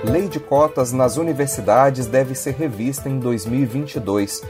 Lei 0.08 0.28
de 0.28 0.38
cotas 0.38 0.92
nas 0.92 1.16
universidades 1.16 2.06
deve 2.06 2.32
ser 2.34 2.54
revista 2.54 3.08
em 3.08 3.18
2022. 3.18 4.40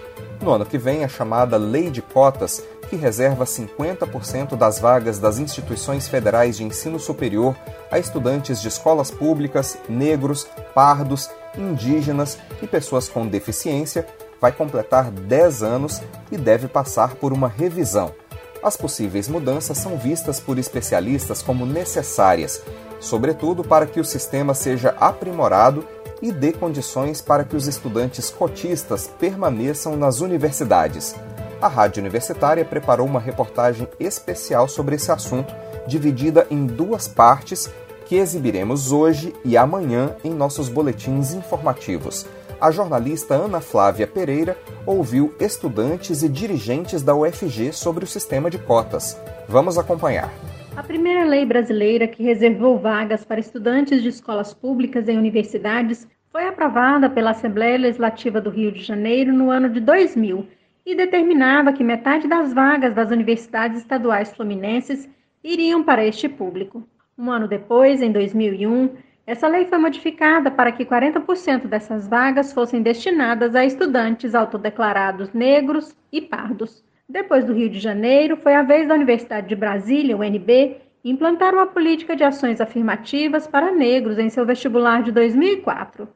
No 0.43 0.51
ano 0.51 0.67
que 0.67 0.77
vem, 0.77 1.03
a 1.03 1.09
chamada 1.09 1.57
Lei 1.57 1.89
de 1.91 2.03
Cotas 2.03 2.63
que 2.91 2.95
reserva 2.95 3.45
50% 3.45 4.55
das 4.55 4.79
vagas 4.79 5.19
das 5.19 5.39
instituições 5.39 6.09
federais 6.09 6.59
de 6.59 6.65
ensino 6.65 7.01
superior 7.01 7.57
a 7.91 7.99
estudantes 7.99 8.61
de 8.61 8.69
escolas 8.69 9.11
públicas, 9.11 9.79
negros, 9.89 10.47
pardos, 10.75 11.31
indígenas 11.57 12.39
e 12.63 12.67
pessoas 12.67 13.09
com 13.09 13.27
deficiência, 13.27 14.07
vai 14.39 14.53
completar 14.53 15.11
10 15.11 15.63
anos 15.63 16.03
e 16.31 16.37
deve 16.37 16.69
passar 16.69 17.15
por 17.15 17.33
uma 17.33 17.49
revisão. 17.49 18.15
As 18.63 18.77
possíveis 18.77 19.27
mudanças 19.27 19.79
são 19.79 19.97
vistas 19.97 20.39
por 20.39 20.59
especialistas 20.59 21.41
como 21.41 21.65
necessárias, 21.65 22.63
sobretudo 23.01 23.63
para 23.63 23.87
que 23.87 24.01
o 24.01 24.05
sistema 24.05 24.55
seja 24.55 24.95
aprimorado 25.01 25.87
e 26.23 26.33
dê 26.33 26.53
condições 26.53 27.21
para 27.21 27.45
que 27.45 27.57
os 27.57 27.67
estudantes 27.67 28.31
cotistas 28.31 29.11
permaneçam 29.19 29.97
nas 29.97 30.21
universidades 30.21 31.15
a 31.61 31.69
Rádio 31.69 32.01
Universitária 32.01 32.65
preparou 32.65 33.07
uma 33.07 33.21
reportagem 33.21 33.89
especial 33.99 34.69
sobre 34.69 34.97
esse 34.97 35.11
assunto, 35.11 35.55
dividida 35.87 36.47
em 36.51 36.67
duas 36.67 37.09
partes, 37.09 37.71
que 38.05 38.17
exibiremos 38.17 38.93
hoje 38.93 39.35
e 39.45 39.57
amanhã 39.57 40.15
em 40.23 40.31
nossos 40.31 40.69
boletins 40.69 41.33
informativos. 41.33 42.25
A 42.61 42.71
jornalista 42.71 43.35
Ana 43.35 43.61
Flávia 43.61 44.07
Pereira 44.07 44.57
ouviu 44.87 45.35
estudantes 45.41 46.23
e 46.23 46.29
dirigentes 46.29 47.03
da 47.03 47.15
UFG 47.15 47.73
sobre 47.73 48.05
o 48.05 48.09
sistema 48.09 48.49
de 48.49 48.59
cotas. 48.59 49.19
Vamos 49.49 49.77
acompanhar. 49.77 50.33
A 50.77 50.83
primeira 50.83 51.25
lei 51.25 51.47
brasileira 51.47 52.07
que 52.07 52.23
reservou 52.23 52.79
vagas 52.79 53.25
para 53.25 53.41
estudantes 53.41 54.03
de 54.03 54.11
escolas 54.11 54.53
públicas 54.53 55.09
em 55.09 55.17
universidades 55.17 56.07
foi 56.31 56.47
aprovada 56.47 57.09
pela 57.09 57.31
Assembleia 57.31 57.79
Legislativa 57.79 58.43
do 58.43 58.51
Rio 58.51 58.71
de 58.71 58.83
Janeiro 58.83 59.33
no 59.33 59.51
ano 59.51 59.71
de 59.71 59.81
2000 59.81 60.47
e 60.85 60.95
determinava 60.95 61.73
que 61.73 61.83
metade 61.83 62.29
das 62.29 62.53
vagas 62.53 62.95
das 62.95 63.11
universidades 63.11 63.79
estaduais 63.79 64.35
fluminenses 64.35 65.09
iriam 65.43 65.83
para 65.83 66.05
este 66.05 66.29
público. 66.29 66.87
Um 67.17 67.31
ano 67.31 67.49
depois, 67.49 68.03
em 68.03 68.13
2001, 68.13 68.97
essa 69.27 69.49
lei 69.49 69.65
foi 69.65 69.79
modificada 69.79 70.51
para 70.51 70.71
que 70.71 70.85
40% 70.85 71.69
dessas 71.69 72.07
vagas 72.07 72.53
fossem 72.53 72.83
destinadas 72.83 73.55
a 73.55 73.65
estudantes 73.65 74.35
autodeclarados 74.35 75.33
negros 75.33 75.97
e 76.13 76.21
pardos. 76.21 76.85
Depois 77.09 77.45
do 77.45 77.53
Rio 77.53 77.71
de 77.71 77.79
Janeiro, 77.79 78.37
foi 78.37 78.55
a 78.55 78.63
vez 78.63 78.89
da 78.89 78.95
Universidade 78.95 79.49
de 79.49 79.55
Brasília, 79.55 80.17
UNB, 80.17 80.81
implantar 81.05 81.55
uma 81.55 81.69
política 81.69 82.17
de 82.17 82.25
ações 82.25 82.61
afirmativas 82.61 83.47
para 83.47 83.71
negros 83.71 84.19
em 84.19 84.29
seu 84.29 84.45
vestibular 84.45 85.05
de 85.05 85.13
2004. 85.13 86.09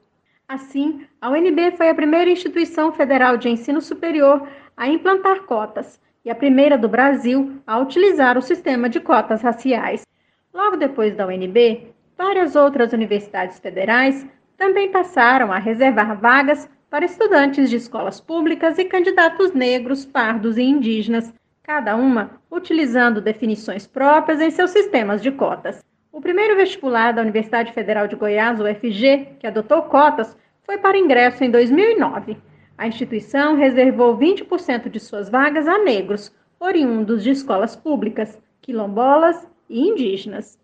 Assim, 0.48 1.06
a 1.20 1.30
UNB 1.30 1.76
foi 1.76 1.88
a 1.88 1.94
primeira 1.94 2.28
instituição 2.28 2.90
federal 2.92 3.36
de 3.36 3.48
ensino 3.48 3.80
superior 3.80 4.48
a 4.76 4.88
implantar 4.88 5.42
cotas 5.42 6.00
e 6.24 6.30
a 6.30 6.34
primeira 6.34 6.76
do 6.76 6.88
Brasil 6.88 7.62
a 7.64 7.78
utilizar 7.78 8.36
o 8.36 8.42
sistema 8.42 8.88
de 8.88 8.98
cotas 8.98 9.42
raciais. 9.42 10.04
Logo 10.52 10.76
depois 10.76 11.14
da 11.14 11.24
UNB, 11.24 11.86
várias 12.18 12.56
outras 12.56 12.92
universidades 12.92 13.60
federais 13.60 14.26
também 14.56 14.90
passaram 14.90 15.52
a 15.52 15.58
reservar 15.58 16.18
vagas 16.20 16.68
para 16.90 17.04
estudantes 17.04 17.70
de 17.70 17.76
escolas 17.76 18.20
públicas 18.20 18.76
e 18.76 18.84
candidatos 18.84 19.52
negros, 19.52 20.04
pardos 20.04 20.58
e 20.58 20.62
indígenas, 20.62 21.32
cada 21.62 21.94
uma 21.94 22.32
utilizando 22.50 23.20
definições 23.20 23.86
próprias 23.86 24.40
em 24.40 24.50
seus 24.50 24.72
sistemas 24.72 25.22
de 25.22 25.30
cotas. 25.30 25.84
O 26.10 26.20
primeiro 26.20 26.56
vestibular 26.56 27.12
da 27.12 27.22
Universidade 27.22 27.72
Federal 27.72 28.08
de 28.08 28.16
Goiás, 28.16 28.58
UFG, 28.60 29.36
que 29.38 29.46
adotou 29.46 29.82
cotas, 29.82 30.36
foi 30.64 30.78
para 30.78 30.98
ingresso 30.98 31.44
em 31.44 31.50
2009. 31.50 32.36
A 32.76 32.88
instituição 32.88 33.54
reservou 33.54 34.18
20% 34.18 34.88
de 34.90 34.98
suas 34.98 35.30
vagas 35.30 35.68
a 35.68 35.78
negros, 35.78 36.34
oriundos 36.58 37.22
de 37.22 37.30
escolas 37.30 37.76
públicas, 37.76 38.36
quilombolas 38.60 39.46
e 39.68 39.80
indígenas. 39.80 40.58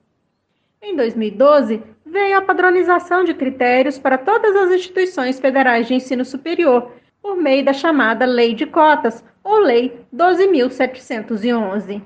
Em 0.82 0.94
2012, 0.94 1.82
veio 2.04 2.36
a 2.36 2.42
padronização 2.42 3.24
de 3.24 3.32
critérios 3.32 3.98
para 3.98 4.18
todas 4.18 4.54
as 4.54 4.70
instituições 4.70 5.40
federais 5.40 5.88
de 5.88 5.94
ensino 5.94 6.24
superior, 6.24 6.92
por 7.22 7.36
meio 7.36 7.64
da 7.64 7.72
chamada 7.72 8.26
Lei 8.26 8.54
de 8.54 8.66
Cotas, 8.66 9.24
ou 9.42 9.58
Lei 9.58 10.00
12.711. 10.14 12.02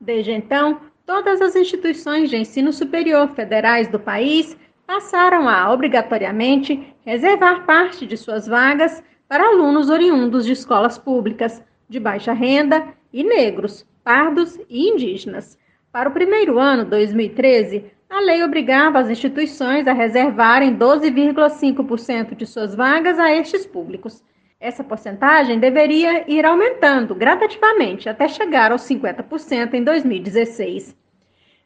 Desde 0.00 0.32
então, 0.32 0.80
todas 1.06 1.40
as 1.40 1.54
instituições 1.54 2.30
de 2.30 2.36
ensino 2.36 2.72
superior 2.72 3.28
federais 3.34 3.88
do 3.88 4.00
país 4.00 4.56
passaram 4.86 5.48
a, 5.48 5.72
obrigatoriamente, 5.72 6.94
reservar 7.04 7.66
parte 7.66 8.06
de 8.06 8.16
suas 8.16 8.46
vagas 8.46 9.02
para 9.28 9.48
alunos 9.48 9.90
oriundos 9.90 10.46
de 10.46 10.52
escolas 10.52 10.98
públicas, 10.98 11.62
de 11.88 12.00
baixa 12.00 12.32
renda 12.32 12.88
e 13.12 13.22
negros, 13.22 13.86
pardos 14.02 14.58
e 14.68 14.88
indígenas. 14.88 15.58
Para 15.92 16.08
o 16.08 16.12
primeiro 16.12 16.58
ano, 16.58 16.84
2013, 16.84 17.93
a 18.14 18.20
lei 18.20 18.44
obrigava 18.44 19.00
as 19.00 19.10
instituições 19.10 19.88
a 19.88 19.92
reservarem 19.92 20.76
12,5% 20.76 22.36
de 22.36 22.46
suas 22.46 22.72
vagas 22.72 23.18
a 23.18 23.34
estes 23.34 23.66
públicos. 23.66 24.22
Essa 24.60 24.84
porcentagem 24.84 25.58
deveria 25.58 26.24
ir 26.30 26.46
aumentando 26.46 27.12
gradativamente 27.12 28.08
até 28.08 28.28
chegar 28.28 28.70
aos 28.70 28.82
50% 28.82 29.74
em 29.74 29.82
2016. 29.82 30.96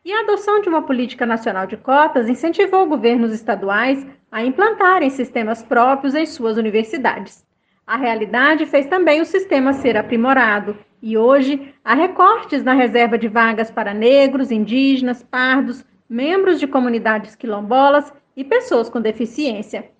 E 0.02 0.10
a 0.10 0.20
adoção 0.20 0.62
de 0.62 0.70
uma 0.70 0.80
política 0.80 1.26
nacional 1.26 1.66
de 1.66 1.76
cotas 1.76 2.30
incentivou 2.30 2.86
governos 2.86 3.34
estaduais 3.34 4.06
a 4.32 4.42
implantarem 4.42 5.10
sistemas 5.10 5.62
próprios 5.62 6.14
em 6.14 6.24
suas 6.24 6.56
universidades. 6.56 7.44
A 7.86 7.98
realidade 7.98 8.64
fez 8.64 8.86
também 8.86 9.20
o 9.20 9.26
sistema 9.26 9.74
ser 9.74 9.98
aprimorado 9.98 10.78
e 11.02 11.18
hoje 11.18 11.74
há 11.84 11.94
recortes 11.94 12.64
na 12.64 12.72
reserva 12.72 13.18
de 13.18 13.28
vagas 13.28 13.70
para 13.70 13.92
negros, 13.92 14.50
indígenas, 14.50 15.22
pardos, 15.22 15.84
membros 16.08 16.58
de 16.58 16.66
comunidades 16.66 17.34
quilombolas 17.34 18.12
e 18.36 18.42
pessoas 18.42 18.88
com 18.88 19.00
deficiência. 19.00 19.90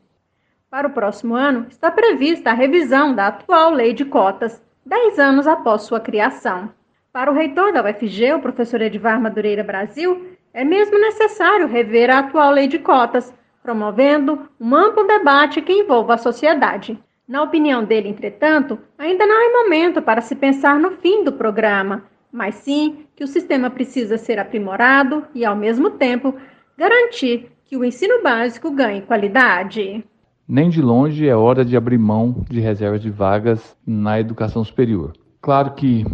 Para 0.70 0.88
o 0.88 0.92
próximo 0.92 1.34
ano, 1.34 1.66
está 1.68 1.90
prevista 1.90 2.50
a 2.50 2.54
revisão 2.54 3.14
da 3.14 3.28
atual 3.28 3.72
lei 3.72 3.92
de 3.92 4.04
cotas, 4.04 4.62
dez 4.84 5.18
anos 5.18 5.46
após 5.46 5.82
sua 5.82 6.00
criação. 6.00 6.70
Para 7.12 7.30
o 7.30 7.34
reitor 7.34 7.72
da 7.72 7.82
UFG, 7.82 8.34
o 8.34 8.40
professor 8.40 8.80
Edvar 8.80 9.20
Madureira 9.20 9.64
Brasil, 9.64 10.36
é 10.52 10.64
mesmo 10.64 10.98
necessário 10.98 11.66
rever 11.66 12.10
a 12.10 12.20
atual 12.20 12.50
lei 12.52 12.68
de 12.68 12.78
cotas, 12.78 13.34
promovendo 13.62 14.48
um 14.60 14.74
amplo 14.74 15.06
debate 15.06 15.60
que 15.60 15.72
envolva 15.72 16.14
a 16.14 16.18
sociedade. 16.18 16.98
Na 17.26 17.42
opinião 17.42 17.84
dele, 17.84 18.08
entretanto, 18.08 18.78
ainda 18.96 19.26
não 19.26 19.36
é 19.40 19.62
momento 19.62 20.00
para 20.00 20.20
se 20.20 20.34
pensar 20.34 20.78
no 20.78 20.92
fim 20.92 21.24
do 21.24 21.32
programa, 21.32 22.04
mas 22.32 22.56
sim 22.56 23.06
que 23.16 23.25
o 23.25 23.26
sistema 23.26 23.70
precisa 23.70 24.18
ser 24.18 24.38
aprimorado 24.38 25.25
e, 25.35 25.44
ao 25.44 25.56
mesmo 25.56 25.90
tempo, 25.90 26.35
garantir 26.76 27.50
que 27.64 27.76
o 27.76 27.85
ensino 27.85 28.23
básico 28.23 28.70
ganhe 28.70 29.02
qualidade. 29.02 30.04
Nem 30.47 30.70
de 30.70 30.80
longe 30.80 31.28
é 31.28 31.37
hora 31.37 31.64
de 31.64 31.76
abrir 31.76 31.99
mão 31.99 32.44
de 32.49 32.61
reservas 32.61 33.02
de 33.02 33.11
vagas 33.11 33.76
na 33.87 34.18
educação 34.18 34.64
superior. 34.64 35.12
Claro 35.40 35.75
que 35.75 36.04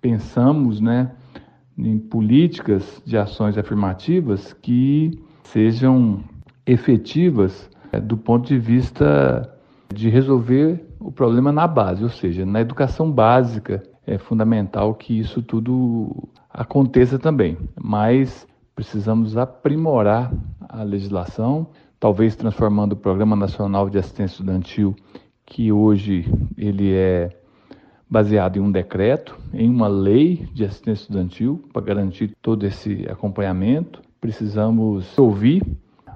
pensamos, 0.00 0.80
né, 0.80 1.12
em 1.78 1.98
políticas 1.98 3.00
de 3.06 3.16
ações 3.16 3.56
afirmativas 3.56 4.52
que 4.52 5.12
sejam 5.44 6.22
efetivas 6.66 7.70
é, 7.92 8.00
do 8.00 8.16
ponto 8.16 8.48
de 8.48 8.58
vista 8.58 9.54
de 9.92 10.08
resolver 10.08 10.84
o 10.98 11.12
problema 11.12 11.52
na 11.52 11.66
base, 11.66 12.02
ou 12.02 12.08
seja, 12.08 12.46
na 12.46 12.60
educação 12.60 13.10
básica 13.10 13.82
é 14.06 14.18
fundamental 14.18 14.94
que 14.94 15.18
isso 15.18 15.42
tudo 15.42 16.28
aconteça 16.50 17.18
também, 17.18 17.56
mas 17.80 18.46
precisamos 18.74 19.36
aprimorar 19.36 20.32
a 20.68 20.82
legislação, 20.82 21.66
talvez 22.00 22.34
transformando 22.34 22.92
o 22.92 22.96
Programa 22.96 23.36
Nacional 23.36 23.88
de 23.88 23.98
Assistência 23.98 24.34
Estudantil, 24.34 24.96
que 25.46 25.70
hoje 25.70 26.24
ele 26.56 26.92
é 26.92 27.30
baseado 28.08 28.56
em 28.56 28.60
um 28.60 28.70
decreto, 28.70 29.38
em 29.54 29.70
uma 29.70 29.88
lei 29.88 30.48
de 30.52 30.64
assistência 30.64 31.04
estudantil 31.04 31.64
para 31.72 31.82
garantir 31.82 32.36
todo 32.42 32.66
esse 32.66 33.06
acompanhamento. 33.08 34.02
Precisamos 34.20 35.18
ouvir 35.18 35.62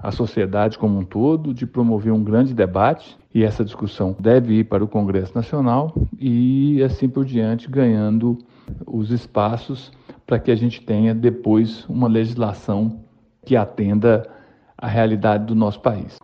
a 0.03 0.11
sociedade 0.11 0.77
como 0.77 0.99
um 0.99 1.03
todo, 1.03 1.53
de 1.53 1.65
promover 1.65 2.13
um 2.13 2.23
grande 2.23 2.53
debate 2.53 3.17
e 3.33 3.43
essa 3.43 3.65
discussão 3.65 4.15
deve 4.19 4.59
ir 4.59 4.63
para 4.65 4.83
o 4.83 4.87
Congresso 4.87 5.33
Nacional 5.35 5.93
e 6.19 6.81
assim 6.83 7.07
por 7.07 7.25
diante, 7.25 7.69
ganhando 7.69 8.37
os 8.85 9.11
espaços 9.11 9.91
para 10.25 10.39
que 10.39 10.51
a 10.51 10.55
gente 10.55 10.81
tenha 10.81 11.13
depois 11.13 11.85
uma 11.85 12.07
legislação 12.07 13.03
que 13.45 13.55
atenda 13.55 14.29
à 14.77 14.87
realidade 14.87 15.45
do 15.45 15.55
nosso 15.55 15.79
país. 15.81 16.17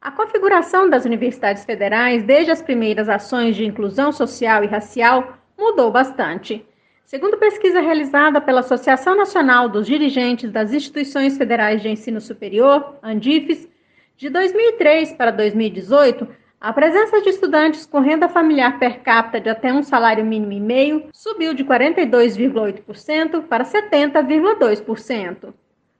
A 0.00 0.10
configuração 0.10 0.88
das 0.88 1.04
universidades 1.04 1.64
federais, 1.64 2.24
desde 2.24 2.50
as 2.50 2.62
primeiras 2.62 3.08
ações 3.08 3.56
de 3.56 3.64
inclusão 3.64 4.12
social 4.12 4.64
e 4.64 4.66
racial, 4.66 5.38
mudou 5.58 5.90
bastante. 5.90 6.64
Segundo 7.04 7.38
pesquisa 7.38 7.80
realizada 7.80 8.40
pela 8.40 8.60
Associação 8.60 9.16
Nacional 9.16 9.68
dos 9.68 9.86
Dirigentes 9.86 10.50
das 10.50 10.72
Instituições 10.72 11.38
Federais 11.38 11.80
de 11.80 11.88
Ensino 11.88 12.20
Superior, 12.20 12.96
ANDIFES, 13.02 13.68
de 14.16 14.28
2003 14.28 15.12
para 15.14 15.30
2018, 15.30 16.28
a 16.60 16.72
presença 16.72 17.20
de 17.22 17.28
estudantes 17.28 17.86
com 17.86 18.00
renda 18.00 18.28
familiar 18.28 18.80
per 18.80 19.00
capita 19.00 19.40
de 19.40 19.48
até 19.48 19.72
um 19.72 19.84
salário 19.84 20.24
mínimo 20.24 20.50
e 20.50 20.58
meio 20.58 21.04
subiu 21.12 21.54
de 21.54 21.64
42,8% 21.64 23.44
para 23.44 23.64
70,2%. 23.64 25.54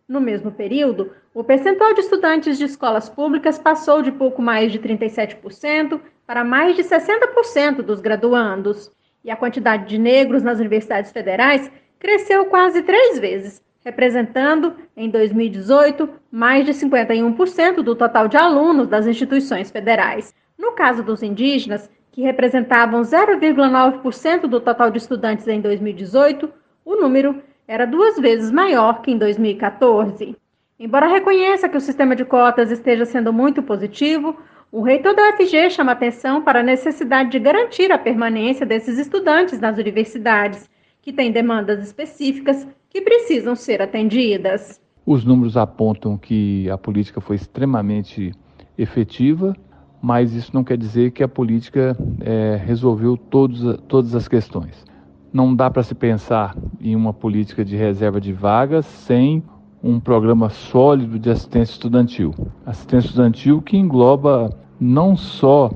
No 0.08 0.20
mesmo 0.20 0.50
período, 0.50 1.12
o 1.32 1.44
percentual 1.44 1.94
de 1.94 2.00
estudantes 2.00 2.58
de 2.58 2.64
escolas 2.64 3.08
públicas 3.08 3.56
passou 3.56 4.02
de 4.02 4.10
pouco 4.10 4.42
mais 4.42 4.72
de 4.72 4.80
37% 4.80 6.00
para 6.26 6.42
mais 6.42 6.74
de 6.74 6.82
60% 6.82 7.82
dos 7.82 8.00
graduandos. 8.00 8.90
E 9.24 9.30
a 9.30 9.36
quantidade 9.36 9.86
de 9.86 9.96
negros 9.96 10.42
nas 10.42 10.58
universidades 10.58 11.12
federais 11.12 11.70
cresceu 12.00 12.46
quase 12.46 12.82
três 12.82 13.16
vezes, 13.20 13.62
representando, 13.84 14.74
em 14.96 15.08
2018, 15.08 16.08
mais 16.32 16.66
de 16.66 16.72
51% 16.72 17.76
do 17.76 17.94
total 17.94 18.26
de 18.26 18.36
alunos 18.36 18.88
das 18.88 19.06
instituições 19.06 19.70
federais. 19.70 20.34
No 20.58 20.72
caso 20.72 21.02
dos 21.04 21.22
indígenas, 21.22 21.88
que 22.10 22.22
representavam 22.22 23.02
0,9% 23.02 24.48
do 24.48 24.60
total 24.60 24.90
de 24.90 24.98
estudantes 24.98 25.46
em 25.46 25.60
2018, 25.60 26.50
o 26.84 26.96
número 26.96 27.40
era 27.66 27.86
duas 27.86 28.18
vezes 28.18 28.50
maior 28.50 29.00
que 29.00 29.12
em 29.12 29.18
2014. 29.18 30.36
Embora 30.80 31.06
reconheça 31.06 31.68
que 31.68 31.76
o 31.76 31.80
sistema 31.80 32.16
de 32.16 32.24
cotas 32.24 32.72
esteja 32.72 33.04
sendo 33.04 33.32
muito 33.32 33.62
positivo, 33.62 34.36
o 34.72 34.82
reitor 34.82 35.14
da 35.14 35.30
UFG 35.30 35.70
chama 35.70 35.92
atenção 35.92 36.42
para 36.42 36.60
a 36.60 36.62
necessidade 36.62 37.30
de 37.30 37.38
garantir 37.38 37.92
a 37.92 37.98
permanência 37.98 38.66
desses 38.66 38.98
estudantes 38.98 39.60
nas 39.60 39.78
universidades, 39.78 40.68
que 41.00 41.12
têm 41.12 41.30
demandas 41.30 41.82
específicas 41.82 42.66
que 42.90 43.00
precisam 43.00 43.54
ser 43.54 43.80
atendidas. 43.80 44.80
Os 45.06 45.24
números 45.24 45.56
apontam 45.56 46.18
que 46.18 46.68
a 46.68 46.76
política 46.76 47.20
foi 47.20 47.36
extremamente 47.36 48.32
efetiva, 48.76 49.56
mas 50.00 50.34
isso 50.34 50.50
não 50.54 50.62
quer 50.62 50.76
dizer 50.76 51.10
que 51.10 51.22
a 51.22 51.28
política 51.28 51.96
é, 52.20 52.60
resolveu 52.64 53.16
todos, 53.16 53.78
todas 53.88 54.14
as 54.14 54.28
questões. 54.28 54.84
Não 55.32 55.54
dá 55.54 55.70
para 55.70 55.82
se 55.82 55.94
pensar 55.94 56.56
em 56.80 56.96
uma 56.96 57.12
política 57.12 57.64
de 57.64 57.76
reserva 57.76 58.20
de 58.20 58.32
vagas 58.32 58.86
sem 58.86 59.42
um 59.82 60.00
programa 60.00 60.48
sólido 60.48 61.18
de 61.18 61.30
assistência 61.30 61.72
estudantil. 61.72 62.34
Assistência 62.64 63.08
estudantil 63.08 63.60
que 63.60 63.76
engloba 63.76 64.50
não 64.80 65.16
só 65.16 65.70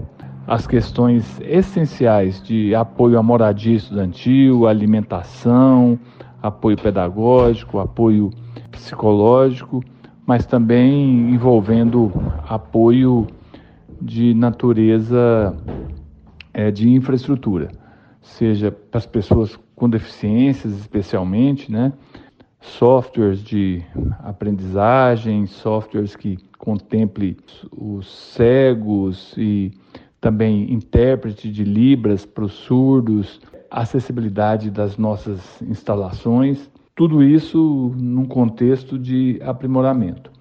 as 0.47 0.67
questões 0.67 1.41
essenciais 1.41 2.43
de 2.43 2.75
apoio 2.75 3.19
à 3.19 3.23
moradia 3.23 3.77
estudantil, 3.77 4.67
alimentação, 4.67 5.99
apoio 6.43 6.77
pedagógico, 6.77 7.79
apoio 7.79 8.31
psicológico, 8.71 9.83
mas 10.27 10.47
também 10.47 11.31
envolvendo 11.31 12.11
apoio 12.49 13.27
de 14.03 14.35
natureza 14.35 15.57
é, 16.53 16.71
de 16.71 16.91
infraestrutura 16.91 17.71
seja 18.23 18.71
para 18.71 18.99
as 18.99 19.07
pessoas 19.07 19.59
com 19.75 19.89
deficiências, 19.89 20.73
especialmente, 20.79 21.71
né? 21.71 21.93
softwares 22.61 23.43
de 23.43 23.83
aprendizagem, 24.21 25.47
softwares 25.47 26.15
que 26.15 26.39
contemple 26.59 27.37
os 27.77 28.07
cegos 28.35 29.35
e 29.37 29.73
também 30.21 30.73
intérprete 30.73 31.51
de 31.51 31.65
libras 31.65 32.25
para 32.25 32.45
os 32.45 32.53
surdos, 32.53 33.41
acessibilidade 33.69 34.71
das 34.71 34.97
nossas 34.97 35.61
instalações, 35.63 36.71
tudo 36.95 37.23
isso 37.23 37.93
num 37.97 38.27
contexto 38.27 38.97
de 38.97 39.41
aprimoramento. 39.43 40.32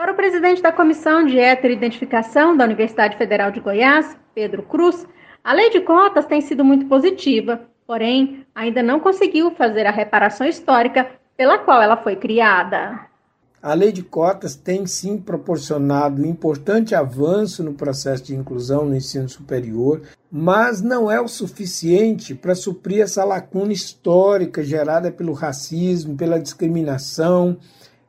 Para 0.00 0.12
o 0.12 0.16
presidente 0.16 0.62
da 0.62 0.72
Comissão 0.72 1.26
de 1.26 1.38
Heteroidentificação 1.38 2.56
da 2.56 2.64
Universidade 2.64 3.18
Federal 3.18 3.50
de 3.50 3.60
Goiás, 3.60 4.16
Pedro 4.34 4.62
Cruz, 4.62 5.06
a 5.44 5.52
lei 5.52 5.68
de 5.68 5.82
cotas 5.82 6.24
tem 6.24 6.40
sido 6.40 6.64
muito 6.64 6.86
positiva, 6.86 7.60
porém, 7.86 8.46
ainda 8.54 8.82
não 8.82 8.98
conseguiu 8.98 9.50
fazer 9.50 9.84
a 9.84 9.90
reparação 9.90 10.46
histórica 10.46 11.06
pela 11.36 11.58
qual 11.58 11.82
ela 11.82 11.98
foi 11.98 12.16
criada. 12.16 12.98
A 13.62 13.74
lei 13.74 13.92
de 13.92 14.02
cotas 14.02 14.56
tem 14.56 14.86
sim 14.86 15.18
proporcionado 15.18 16.22
um 16.22 16.26
importante 16.26 16.94
avanço 16.94 17.62
no 17.62 17.74
processo 17.74 18.24
de 18.24 18.34
inclusão 18.34 18.86
no 18.86 18.96
ensino 18.96 19.28
superior, 19.28 20.00
mas 20.32 20.80
não 20.80 21.10
é 21.10 21.20
o 21.20 21.28
suficiente 21.28 22.34
para 22.34 22.54
suprir 22.54 23.02
essa 23.02 23.22
lacuna 23.22 23.74
histórica 23.74 24.64
gerada 24.64 25.12
pelo 25.12 25.34
racismo, 25.34 26.16
pela 26.16 26.40
discriminação, 26.40 27.58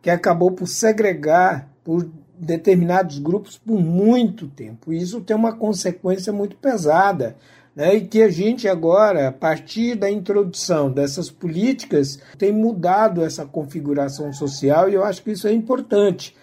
que 0.01 0.09
acabou 0.09 0.51
por 0.53 0.67
segregar, 0.67 1.69
por 1.83 2.09
determinados 2.37 3.19
grupos 3.19 3.57
por 3.57 3.79
muito 3.79 4.47
tempo. 4.47 4.91
Isso 4.91 5.21
tem 5.21 5.35
uma 5.35 5.53
consequência 5.53 6.33
muito 6.33 6.55
pesada. 6.55 7.35
Né? 7.75 7.95
E 7.95 8.01
que 8.01 8.21
a 8.21 8.29
gente 8.29 8.67
agora, 8.67 9.29
a 9.29 9.31
partir 9.31 9.95
da 9.95 10.09
introdução 10.09 10.91
dessas 10.91 11.29
políticas, 11.29 12.19
tem 12.37 12.51
mudado 12.51 13.23
essa 13.23 13.45
configuração 13.45 14.33
social 14.33 14.89
e 14.89 14.93
eu 14.93 15.03
acho 15.03 15.23
que 15.23 15.31
isso 15.31 15.47
é 15.47 15.53
importante. 15.53 16.35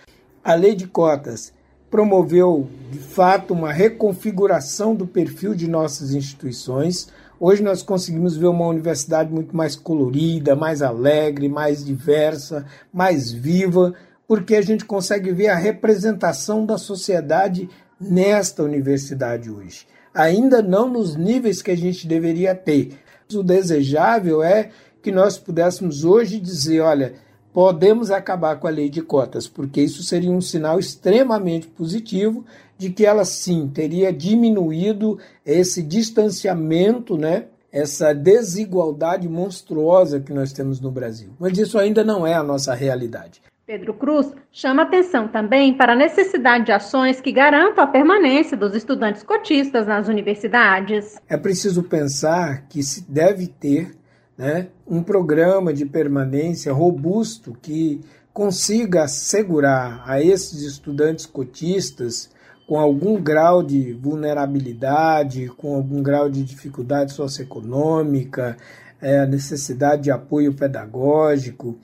A 0.43 0.55
lei 0.55 0.75
de 0.75 0.87
cotas 0.87 1.53
promoveu, 1.91 2.69
de 2.91 2.99
fato, 2.99 3.53
uma 3.53 3.73
reconfiguração 3.73 4.95
do 4.95 5.07
perfil 5.07 5.55
de 5.55 5.69
nossas 5.69 6.13
instituições. 6.13 7.09
Hoje 7.41 7.63
nós 7.63 7.83
conseguimos 7.83 8.37
ver 8.37 8.47
uma 8.47 8.67
universidade 8.67 9.33
muito 9.33 9.57
mais 9.57 9.77
colorida, 9.77 10.57
mais 10.57 10.83
alegre, 10.83 11.49
mais 11.49 11.85
diversa, 11.85 12.67
mais 12.93 13.31
viva, 13.31 13.95
porque 14.29 14.55
a 14.55 14.61
gente 14.61 14.85
consegue 14.85 15.33
ver 15.33 15.49
a 15.49 15.57
representação 15.57 16.67
da 16.67 16.77
sociedade 16.77 17.69
nesta 17.99 18.63
universidade 18.63 19.51
hoje. 19.51 19.87
Ainda 20.13 20.61
não 20.61 20.89
nos 20.89 21.17
níveis 21.17 21.63
que 21.63 21.71
a 21.71 21.77
gente 21.77 22.07
deveria 22.07 22.55
ter. 22.55 22.99
O 23.35 23.43
desejável 23.43 24.43
é 24.43 24.71
que 25.03 25.11
nós 25.11 25.39
pudéssemos 25.39 26.05
hoje 26.05 26.39
dizer: 26.39 26.81
olha, 26.81 27.15
podemos 27.55 28.11
acabar 28.11 28.57
com 28.61 28.67
a 28.67 28.71
lei 28.71 28.91
de 28.91 29.01
cotas, 29.01 29.49
porque 29.49 29.81
isso 29.81 30.03
seria 30.03 30.31
um 30.31 30.41
sinal 30.41 30.79
extremamente 30.79 31.67
positivo 31.67 32.45
de 32.77 32.91
que 32.91 33.07
ela 33.07 33.25
sim 33.25 33.69
teria 33.69 34.13
diminuído 34.13 35.19
esse 35.45 35.83
distanciamento, 35.83 37.17
né? 37.17 37.47
Essa 37.71 38.15
desigualdade 38.15 39.29
monstruosa 39.29 40.21
que 40.21 40.33
nós 40.33 40.53
temos 40.53 40.81
no 40.81 40.91
Brasil. 40.91 41.31
Mas 41.39 41.59
isso 41.59 41.79
ainda 41.79 42.03
não 42.03 42.27
é 42.27 42.35
a 42.35 42.43
nossa 42.43 42.75
realidade. 42.75 43.43
Pedro 43.69 43.93
Cruz 43.93 44.33
chama 44.51 44.85
atenção 44.85 45.29
também 45.29 45.77
para 45.77 45.93
a 45.93 45.95
necessidade 45.95 46.65
de 46.65 46.73
ações 46.73 47.21
que 47.21 47.31
garantam 47.31 47.85
a 47.85 47.87
permanência 47.87 48.57
dos 48.57 48.75
estudantes 48.75 49.23
cotistas 49.23 49.87
nas 49.87 50.09
universidades. 50.09 51.21
É 51.29 51.37
preciso 51.37 51.83
pensar 51.83 52.67
que 52.67 52.83
se 52.83 53.05
deve 53.07 53.47
ter 53.47 53.95
né, 54.39 54.69
um 54.87 55.03
programa 55.03 55.71
de 55.71 55.85
permanência 55.85 56.73
robusto 56.73 57.55
que 57.61 58.01
consiga 58.33 59.03
assegurar 59.03 60.03
a 60.07 60.19
esses 60.19 60.63
estudantes 60.63 61.27
cotistas 61.27 62.31
com 62.67 62.81
algum 62.81 63.21
grau 63.21 63.63
de 63.63 63.93
vulnerabilidade, 63.93 65.53
com 65.59 65.75
algum 65.75 66.03
grau 66.03 66.31
de 66.31 66.43
dificuldade 66.43 67.13
socioeconômica, 67.13 68.57
é, 68.99 69.27
necessidade 69.27 70.05
de 70.05 70.11
apoio 70.11 70.55
pedagógico, 70.55 71.79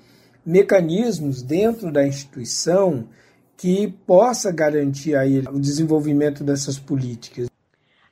mecanismos 0.45 1.43
dentro 1.43 1.91
da 1.91 2.07
instituição 2.07 3.09
que 3.57 3.89
possa 4.07 4.53
garantir 4.53 5.17
aí 5.17 5.41
o 5.51 5.59
desenvolvimento 5.59 6.45
dessas 6.45 6.79
políticas. 6.79 7.49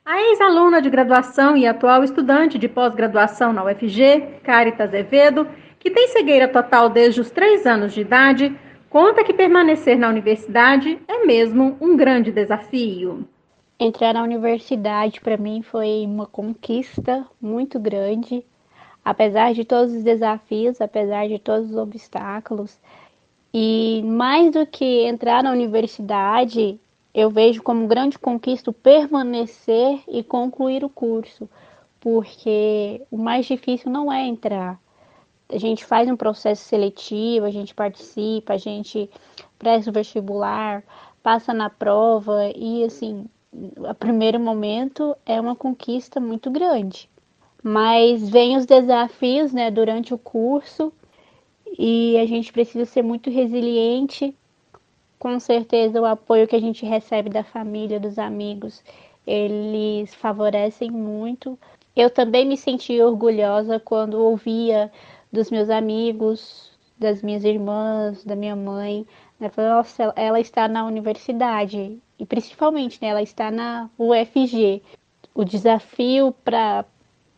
A 0.05 0.19
ex-aluna 0.21 0.81
de 0.81 0.89
graduação 0.89 1.55
e 1.55 1.65
atual 1.65 2.03
estudante 2.03 2.57
de 2.57 2.67
pós-graduação 2.67 3.53
na 3.53 3.63
UFG, 3.63 4.39
Carita 4.43 4.83
Azevedo, 4.83 5.47
que 5.79 5.91
tem 5.91 6.07
cegueira 6.09 6.47
total 6.47 6.89
desde 6.89 7.21
os 7.21 7.29
três 7.29 7.65
anos 7.65 7.93
de 7.93 8.01
idade, 8.01 8.57
conta 8.89 9.23
que 9.23 9.33
permanecer 9.33 9.97
na 9.97 10.09
universidade 10.09 10.99
é 11.07 11.25
mesmo 11.25 11.77
um 11.79 11.95
grande 11.95 12.31
desafio. 12.31 13.27
Entrar 13.79 14.13
na 14.13 14.23
universidade 14.23 15.19
para 15.19 15.35
mim 15.35 15.61
foi 15.61 16.05
uma 16.05 16.25
conquista 16.25 17.25
muito 17.41 17.79
grande, 17.79 18.45
apesar 19.03 19.53
de 19.53 19.65
todos 19.65 19.93
os 19.93 20.03
desafios, 20.03 20.79
apesar 20.79 21.27
de 21.27 21.39
todos 21.39 21.71
os 21.71 21.75
obstáculos. 21.77 22.79
E 23.53 24.01
mais 24.03 24.51
do 24.51 24.65
que 24.65 25.05
entrar 25.05 25.43
na 25.43 25.51
universidade, 25.51 26.79
eu 27.13 27.29
vejo 27.29 27.61
como 27.61 27.87
grande 27.87 28.17
conquista 28.17 28.71
permanecer 28.71 30.01
e 30.07 30.23
concluir 30.23 30.83
o 30.83 30.89
curso, 30.89 31.47
porque 31.99 33.01
o 33.11 33.17
mais 33.17 33.45
difícil 33.45 33.91
não 33.91 34.11
é 34.11 34.25
entrar. 34.25 34.79
A 35.49 35.57
gente 35.59 35.85
faz 35.85 36.09
um 36.09 36.15
processo 36.15 36.63
seletivo, 36.63 37.45
a 37.45 37.51
gente 37.51 37.75
participa, 37.75 38.53
a 38.53 38.57
gente 38.57 39.09
presta 39.59 39.91
o 39.91 39.93
vestibular, 39.93 40.83
passa 41.21 41.53
na 41.53 41.69
prova 41.69 42.51
e 42.55 42.83
assim, 42.83 43.27
a 43.87 43.93
primeiro 43.93 44.39
momento 44.39 45.15
é 45.25 45.39
uma 45.39 45.55
conquista 45.55 46.19
muito 46.19 46.49
grande. 46.49 47.07
Mas 47.63 48.29
vem 48.29 48.57
os 48.57 48.65
desafios, 48.65 49.53
né, 49.53 49.71
durante 49.71 50.13
o 50.13 50.17
curso 50.17 50.91
e 51.79 52.17
a 52.17 52.25
gente 52.25 52.51
precisa 52.51 52.85
ser 52.85 53.01
muito 53.01 53.29
resiliente. 53.29 54.35
Com 55.17 55.39
certeza, 55.39 56.01
o 56.01 56.05
apoio 56.05 56.47
que 56.47 56.55
a 56.55 56.59
gente 56.59 56.85
recebe 56.85 57.29
da 57.29 57.43
família, 57.43 57.99
dos 57.99 58.19
amigos, 58.19 58.83
eles 59.25 60.13
favorecem 60.13 60.91
muito. 60.91 61.57
Eu 61.95 62.09
também 62.09 62.45
me 62.45 62.57
senti 62.57 62.99
orgulhosa 63.01 63.79
quando 63.79 64.15
ouvia 64.15 64.91
dos 65.31 65.49
meus 65.49 65.69
amigos, 65.69 66.71
das 66.99 67.21
minhas 67.21 67.43
irmãs, 67.43 68.23
da 68.25 68.35
minha 68.35 68.55
mãe. 68.55 69.07
Né? 69.39 69.49
Nossa, 69.55 70.13
ela 70.15 70.39
está 70.39 70.67
na 70.67 70.85
universidade 70.85 71.97
e 72.19 72.25
principalmente 72.25 72.99
né, 73.01 73.09
ela 73.09 73.21
está 73.21 73.49
na 73.49 73.89
UFG. 73.97 74.81
O 75.33 75.43
desafio 75.43 76.33
para 76.43 76.85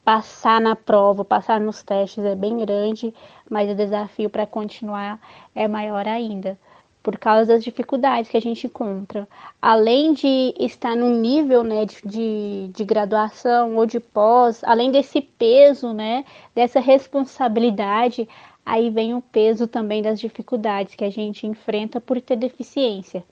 passar 0.05 0.61
na 0.61 0.75
prova, 0.75 1.25
passar 1.25 1.59
nos 1.59 1.81
testes 1.81 2.23
é 2.23 2.35
bem 2.35 2.59
grande, 2.59 3.11
mas 3.49 3.69
o 3.71 3.75
desafio 3.75 4.29
para 4.29 4.45
continuar 4.45 5.19
é 5.55 5.67
maior 5.67 6.07
ainda, 6.07 6.59
por 7.01 7.17
causa 7.17 7.53
das 7.53 7.63
dificuldades 7.63 8.29
que 8.29 8.37
a 8.37 8.41
gente 8.41 8.67
encontra. 8.67 9.27
Além 9.59 10.13
de 10.13 10.53
estar 10.59 10.95
num 10.95 11.19
nível 11.19 11.63
né, 11.63 11.85
de, 11.85 12.01
de, 12.05 12.67
de 12.71 12.83
graduação 12.85 13.75
ou 13.75 13.87
de 13.87 13.99
pós, 13.99 14.63
além 14.63 14.91
desse 14.91 15.21
peso, 15.21 15.91
né, 15.91 16.23
dessa 16.53 16.79
responsabilidade, 16.79 18.29
aí 18.63 18.91
vem 18.91 19.15
o 19.15 19.21
peso 19.21 19.67
também 19.67 20.03
das 20.03 20.19
dificuldades 20.19 20.93
que 20.93 21.03
a 21.03 21.09
gente 21.09 21.47
enfrenta 21.47 21.99
por 21.99 22.21
ter 22.21 22.35
deficiência. 22.35 23.23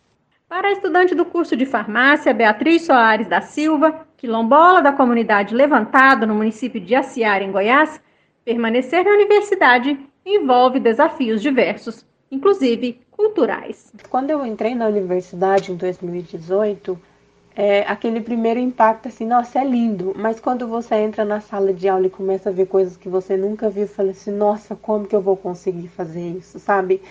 Para 0.53 0.67
a 0.67 0.71
estudante 0.71 1.15
do 1.15 1.25
curso 1.25 1.57
de 1.57 1.65
farmácia, 1.65 2.31
Beatriz 2.31 2.83
Soares 2.83 3.27
da 3.27 3.41
Silva, 3.41 4.05
quilombola 4.15 4.83
da 4.83 4.91
comunidade 4.91 5.55
Levantado, 5.55 6.27
no 6.27 6.35
município 6.35 6.79
de 6.79 6.93
Aciara, 6.93 7.43
em 7.43 7.51
Goiás, 7.51 7.99
permanecer 8.45 9.03
na 9.03 9.13
universidade 9.13 9.99
envolve 10.23 10.79
desafios 10.79 11.41
diversos, 11.41 12.05
inclusive 12.29 13.01
culturais. 13.09 13.91
Quando 14.11 14.29
eu 14.29 14.45
entrei 14.45 14.75
na 14.75 14.85
universidade 14.85 15.71
em 15.71 15.75
2018, 15.75 17.01
é, 17.55 17.81
aquele 17.87 18.21
primeiro 18.21 18.59
impacto 18.59 19.07
assim, 19.07 19.25
nossa, 19.25 19.59
é 19.59 19.65
lindo, 19.65 20.13
mas 20.15 20.39
quando 20.39 20.67
você 20.67 20.93
entra 20.93 21.25
na 21.25 21.41
sala 21.41 21.73
de 21.73 21.89
aula 21.89 22.05
e 22.05 22.11
começa 22.11 22.49
a 22.49 22.53
ver 22.53 22.67
coisas 22.67 22.95
que 22.95 23.09
você 23.09 23.35
nunca 23.35 23.71
viu, 23.71 23.87
fala 23.87 24.11
assim, 24.11 24.29
nossa, 24.29 24.75
como 24.75 25.07
que 25.07 25.15
eu 25.15 25.21
vou 25.21 25.35
conseguir 25.35 25.87
fazer 25.87 26.29
isso, 26.37 26.59
sabe? 26.59 27.01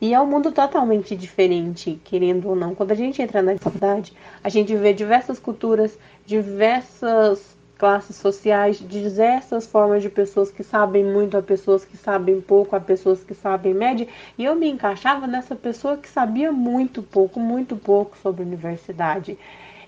E 0.00 0.12
é 0.12 0.20
um 0.20 0.26
mundo 0.26 0.52
totalmente 0.52 1.16
diferente, 1.16 1.98
querendo 2.04 2.48
ou 2.48 2.56
não. 2.56 2.74
Quando 2.74 2.92
a 2.92 2.94
gente 2.94 3.22
entra 3.22 3.40
na 3.40 3.56
faculdade, 3.56 4.12
a 4.44 4.48
gente 4.48 4.74
vê 4.76 4.92
diversas 4.92 5.38
culturas, 5.38 5.98
diversas 6.26 7.56
classes 7.78 8.16
sociais, 8.16 8.78
diversas 8.78 9.66
formas 9.66 10.02
de 10.02 10.08
pessoas 10.08 10.50
que 10.50 10.62
sabem 10.62 11.04
muito, 11.04 11.36
a 11.36 11.42
pessoas 11.42 11.84
que 11.84 11.96
sabem 11.96 12.40
pouco, 12.40 12.74
a 12.74 12.80
pessoas 12.80 13.22
que 13.22 13.34
sabem 13.34 13.74
média, 13.74 14.08
e 14.36 14.44
eu 14.44 14.54
me 14.54 14.68
encaixava 14.68 15.26
nessa 15.26 15.54
pessoa 15.54 15.96
que 15.96 16.08
sabia 16.08 16.50
muito 16.50 17.02
pouco, 17.02 17.38
muito 17.38 17.76
pouco 17.76 18.16
sobre 18.18 18.42
universidade. 18.42 19.38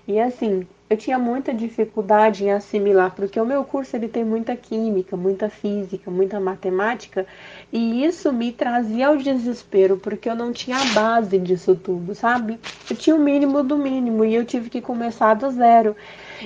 E 0.07 0.19
assim, 0.19 0.67
eu 0.89 0.97
tinha 0.97 1.19
muita 1.19 1.53
dificuldade 1.53 2.45
em 2.45 2.51
assimilar, 2.51 3.13
porque 3.15 3.39
o 3.39 3.45
meu 3.45 3.63
curso 3.63 3.95
ele 3.95 4.07
tem 4.07 4.25
muita 4.25 4.55
química, 4.55 5.15
muita 5.15 5.47
física, 5.47 6.09
muita 6.09 6.39
matemática, 6.39 7.27
e 7.71 8.03
isso 8.03 8.33
me 8.33 8.51
trazia 8.51 9.09
ao 9.09 9.17
desespero, 9.17 9.97
porque 9.97 10.27
eu 10.27 10.35
não 10.35 10.51
tinha 10.51 10.77
a 10.77 10.85
base 10.85 11.37
disso 11.37 11.75
tudo, 11.75 12.15
sabe? 12.15 12.59
Eu 12.89 12.95
tinha 12.95 13.15
o 13.15 13.19
mínimo 13.19 13.61
do 13.61 13.77
mínimo 13.77 14.25
e 14.25 14.33
eu 14.33 14.43
tive 14.43 14.69
que 14.69 14.81
começar 14.81 15.35
do 15.35 15.51
zero. 15.51 15.95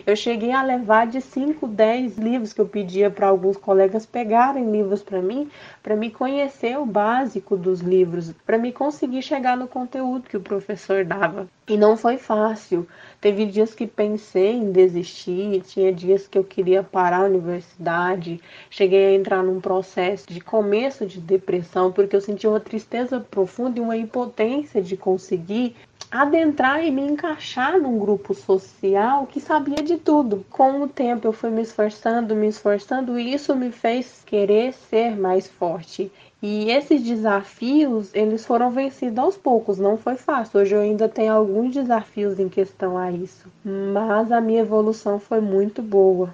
Eu 0.05 0.15
cheguei 0.15 0.51
a 0.51 0.63
levar 0.63 1.05
de 1.05 1.21
5, 1.21 1.67
10 1.67 2.17
livros 2.17 2.51
que 2.51 2.59
eu 2.59 2.67
pedia 2.67 3.11
para 3.11 3.27
alguns 3.27 3.55
colegas 3.55 4.05
pegarem 4.07 4.71
livros 4.71 5.03
para 5.03 5.21
mim, 5.21 5.49
para 5.83 5.95
me 5.95 6.09
conhecer 6.09 6.77
o 6.79 6.85
básico 6.85 7.55
dos 7.55 7.79
livros, 7.79 8.33
para 8.45 8.57
me 8.57 8.71
conseguir 8.71 9.21
chegar 9.21 9.55
no 9.55 9.67
conteúdo 9.67 10.27
que 10.27 10.35
o 10.35 10.41
professor 10.41 11.05
dava. 11.05 11.47
E 11.67 11.77
não 11.77 11.95
foi 11.95 12.17
fácil. 12.17 12.87
Teve 13.21 13.45
dias 13.45 13.73
que 13.73 13.87
pensei 13.87 14.32
em 14.39 14.71
desistir, 14.71 15.61
tinha 15.61 15.91
dias 15.91 16.27
que 16.27 16.37
eu 16.37 16.43
queria 16.43 16.83
parar 16.83 17.21
a 17.21 17.25
universidade, 17.25 18.39
cheguei 18.69 19.07
a 19.07 19.15
entrar 19.15 19.43
num 19.43 19.59
processo 19.59 20.27
de 20.27 20.39
começo 20.39 21.05
de 21.05 21.19
depressão, 21.19 21.91
porque 21.91 22.15
eu 22.15 22.21
sentia 22.21 22.49
uma 22.49 22.59
tristeza 22.59 23.19
profunda 23.19 23.79
e 23.79 23.81
uma 23.81 23.97
impotência 23.97 24.81
de 24.81 24.97
conseguir 24.97 25.75
adentrar 26.13 26.85
e 26.85 26.91
me 26.91 27.01
encaixar 27.01 27.79
num 27.81 27.97
grupo 27.97 28.35
social 28.35 29.25
que 29.25 29.41
sabia 29.41 29.83
de 29.83 29.97
tudo. 29.97 30.45
Com 30.51 30.83
o 30.83 30.87
tempo 30.87 31.27
eu 31.27 31.33
fui 31.33 31.49
me 31.49 31.63
esforçando, 31.63 32.35
me 32.35 32.47
esforçando 32.47 33.17
e 33.17 33.33
isso 33.33 33.55
me 33.55 33.71
fez 33.71 34.21
querer 34.23 34.73
ser 34.73 35.17
mais 35.17 35.47
forte. 35.47 36.11
E 36.39 36.69
esses 36.69 37.01
desafios, 37.01 38.13
eles 38.13 38.45
foram 38.45 38.69
vencidos 38.69 39.17
aos 39.17 39.35
poucos, 39.35 39.79
não 39.79 39.97
foi 39.97 40.15
fácil. 40.15 40.59
Hoje 40.59 40.75
eu 40.75 40.81
ainda 40.81 41.09
tenho 41.09 41.33
alguns 41.33 41.73
desafios 41.73 42.39
em 42.39 42.47
questão 42.47 42.95
a 42.95 43.11
isso, 43.11 43.51
mas 43.65 44.31
a 44.31 44.39
minha 44.39 44.61
evolução 44.61 45.19
foi 45.19 45.41
muito 45.41 45.81
boa. 45.81 46.31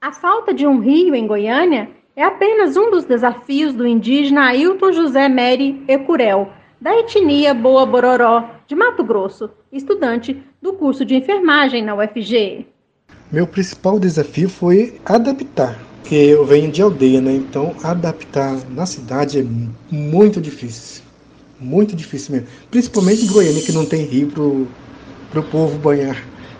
A 0.00 0.12
falta 0.12 0.54
de 0.54 0.64
um 0.64 0.78
rio 0.78 1.12
em 1.12 1.26
Goiânia 1.26 1.90
é 2.14 2.22
apenas 2.22 2.76
um 2.76 2.88
dos 2.88 3.04
desafios 3.04 3.74
do 3.74 3.84
indígena 3.84 4.50
Ailton 4.50 4.92
José 4.92 5.28
Meri 5.28 5.82
Ecurel, 5.88 6.52
da 6.80 6.96
etnia 6.96 7.52
Boa 7.52 7.84
Bororó, 7.84 8.57
de 8.68 8.76
Mato 8.76 9.02
Grosso, 9.02 9.50
estudante 9.72 10.40
do 10.62 10.74
curso 10.74 11.04
de 11.04 11.16
enfermagem 11.16 11.82
na 11.82 11.96
UFG. 11.96 12.66
Meu 13.32 13.46
principal 13.46 13.98
desafio 13.98 14.48
foi 14.48 15.00
adaptar 15.04 15.88
porque 16.08 16.14
eu 16.14 16.42
venho 16.46 16.72
de 16.72 16.80
aldeia, 16.80 17.20
né? 17.20 17.34
Então 17.34 17.76
adaptar 17.82 18.58
na 18.70 18.86
cidade 18.86 19.40
é 19.40 19.44
muito 19.94 20.40
difícil. 20.40 21.02
Muito 21.60 21.94
difícil 21.94 22.32
mesmo. 22.32 22.48
Principalmente 22.70 23.26
em 23.26 23.28
Goiânia, 23.28 23.60
que 23.60 23.72
não 23.72 23.84
tem 23.84 24.06
rio 24.06 24.66
para 25.30 25.40
o 25.40 25.44
povo 25.44 25.76
banhar. 25.76 26.16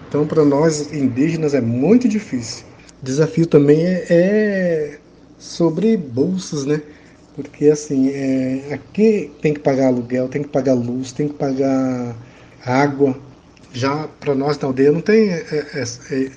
Então, 0.07 0.27
para 0.27 0.45
nós 0.45 0.93
indígenas 0.93 1.55
é 1.55 1.63
muito 1.63 2.07
difícil. 2.07 2.67
O 3.01 3.05
desafio 3.07 3.47
também 3.47 3.87
é, 3.87 4.07
é 4.11 4.99
sobre 5.39 5.97
bolsas, 5.97 6.67
né? 6.67 6.83
Porque 7.39 7.67
assim, 7.67 8.11
é, 8.11 8.75
aqui 8.75 9.31
tem 9.41 9.55
que 9.55 9.61
pagar 9.61 9.87
aluguel, 9.87 10.27
tem 10.27 10.43
que 10.43 10.49
pagar 10.49 10.75
luz, 10.75 11.13
tem 11.13 11.29
que 11.29 11.35
pagar 11.35 12.17
água. 12.67 13.17
Já 13.73 14.09
para 14.19 14.35
nós 14.35 14.59
na 14.59 14.67
aldeia 14.67 14.91
não 14.91 15.01
tem 15.01 15.31
é, 15.31 15.45
é, 15.73 15.83
é 15.83 16.31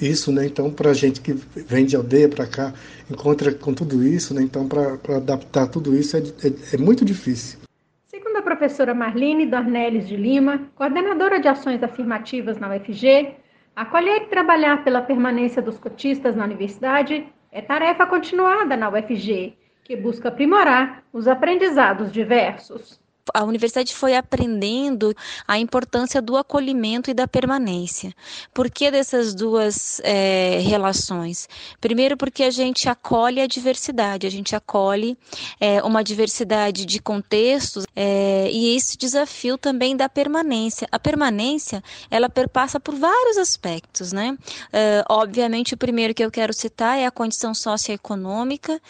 isso, 0.00 0.32
né? 0.32 0.46
Então, 0.46 0.70
para 0.70 0.92
a 0.92 0.94
gente 0.94 1.20
que 1.20 1.34
vem 1.34 1.84
de 1.84 1.94
aldeia 1.94 2.26
para 2.26 2.46
cá, 2.46 2.72
encontra 3.10 3.52
com 3.52 3.74
tudo 3.74 4.02
isso, 4.02 4.32
né? 4.32 4.40
Então, 4.40 4.66
para 4.66 5.16
adaptar 5.16 5.66
tudo 5.66 5.94
isso 5.94 6.16
é, 6.16 6.20
é, 6.20 6.74
é, 6.74 6.78
muito 6.78 7.04
difícil. 7.04 7.58
Segundo 8.06 8.38
a 8.38 8.42
professora 8.42 8.94
Marlene 8.94 9.44
Dornelles 9.44 10.08
de 10.08 10.16
Lima, 10.16 10.70
coordenadora 10.74 11.38
de 11.38 11.48
ações 11.48 11.82
afirmativas 11.82 12.58
na 12.58 12.74
UFG, 12.74 13.34
acolher 13.74 14.22
e 14.22 14.26
trabalhar 14.28 14.82
pela 14.82 15.02
permanência 15.02 15.60
dos 15.60 15.76
cotistas 15.76 16.34
na 16.34 16.44
universidade 16.44 17.26
é 17.52 17.60
tarefa 17.60 18.06
continuada 18.06 18.74
na 18.74 18.88
UFG, 18.88 19.54
que 19.86 19.94
busca 19.94 20.28
aprimorar 20.30 21.04
os 21.12 21.28
aprendizados 21.28 22.10
diversos. 22.10 23.00
A 23.34 23.44
universidade 23.44 23.94
foi 23.94 24.16
aprendendo 24.16 25.14
a 25.46 25.58
importância 25.58 26.20
do 26.22 26.36
acolhimento 26.36 27.10
e 27.10 27.14
da 27.14 27.26
permanência. 27.26 28.14
Por 28.52 28.70
que 28.70 28.90
dessas 28.90 29.34
duas 29.34 30.00
é, 30.04 30.60
relações? 30.62 31.48
Primeiro, 31.80 32.16
porque 32.16 32.42
a 32.42 32.50
gente 32.50 32.88
acolhe 32.88 33.40
a 33.40 33.46
diversidade, 33.46 34.26
a 34.26 34.30
gente 34.30 34.54
acolhe 34.54 35.16
é, 35.60 35.82
uma 35.82 36.02
diversidade 36.02 36.84
de 36.84 37.00
contextos 37.00 37.84
é, 37.94 38.48
e 38.50 38.76
esse 38.76 38.96
desafio 38.96 39.58
também 39.58 39.96
da 39.96 40.08
permanência. 40.08 40.88
A 40.90 40.98
permanência, 40.98 41.82
ela 42.10 42.28
perpassa 42.28 42.78
por 42.78 42.94
vários 42.94 43.36
aspectos, 43.36 44.12
né? 44.12 44.36
Obviamente, 45.08 45.74
o 45.74 45.76
primeiro 45.76 46.14
que 46.14 46.24
eu 46.24 46.30
quero 46.30 46.52
citar 46.52 46.98
é 46.98 47.06
a 47.06 47.10
condição 47.10 47.54
socioeconômica 47.54 48.80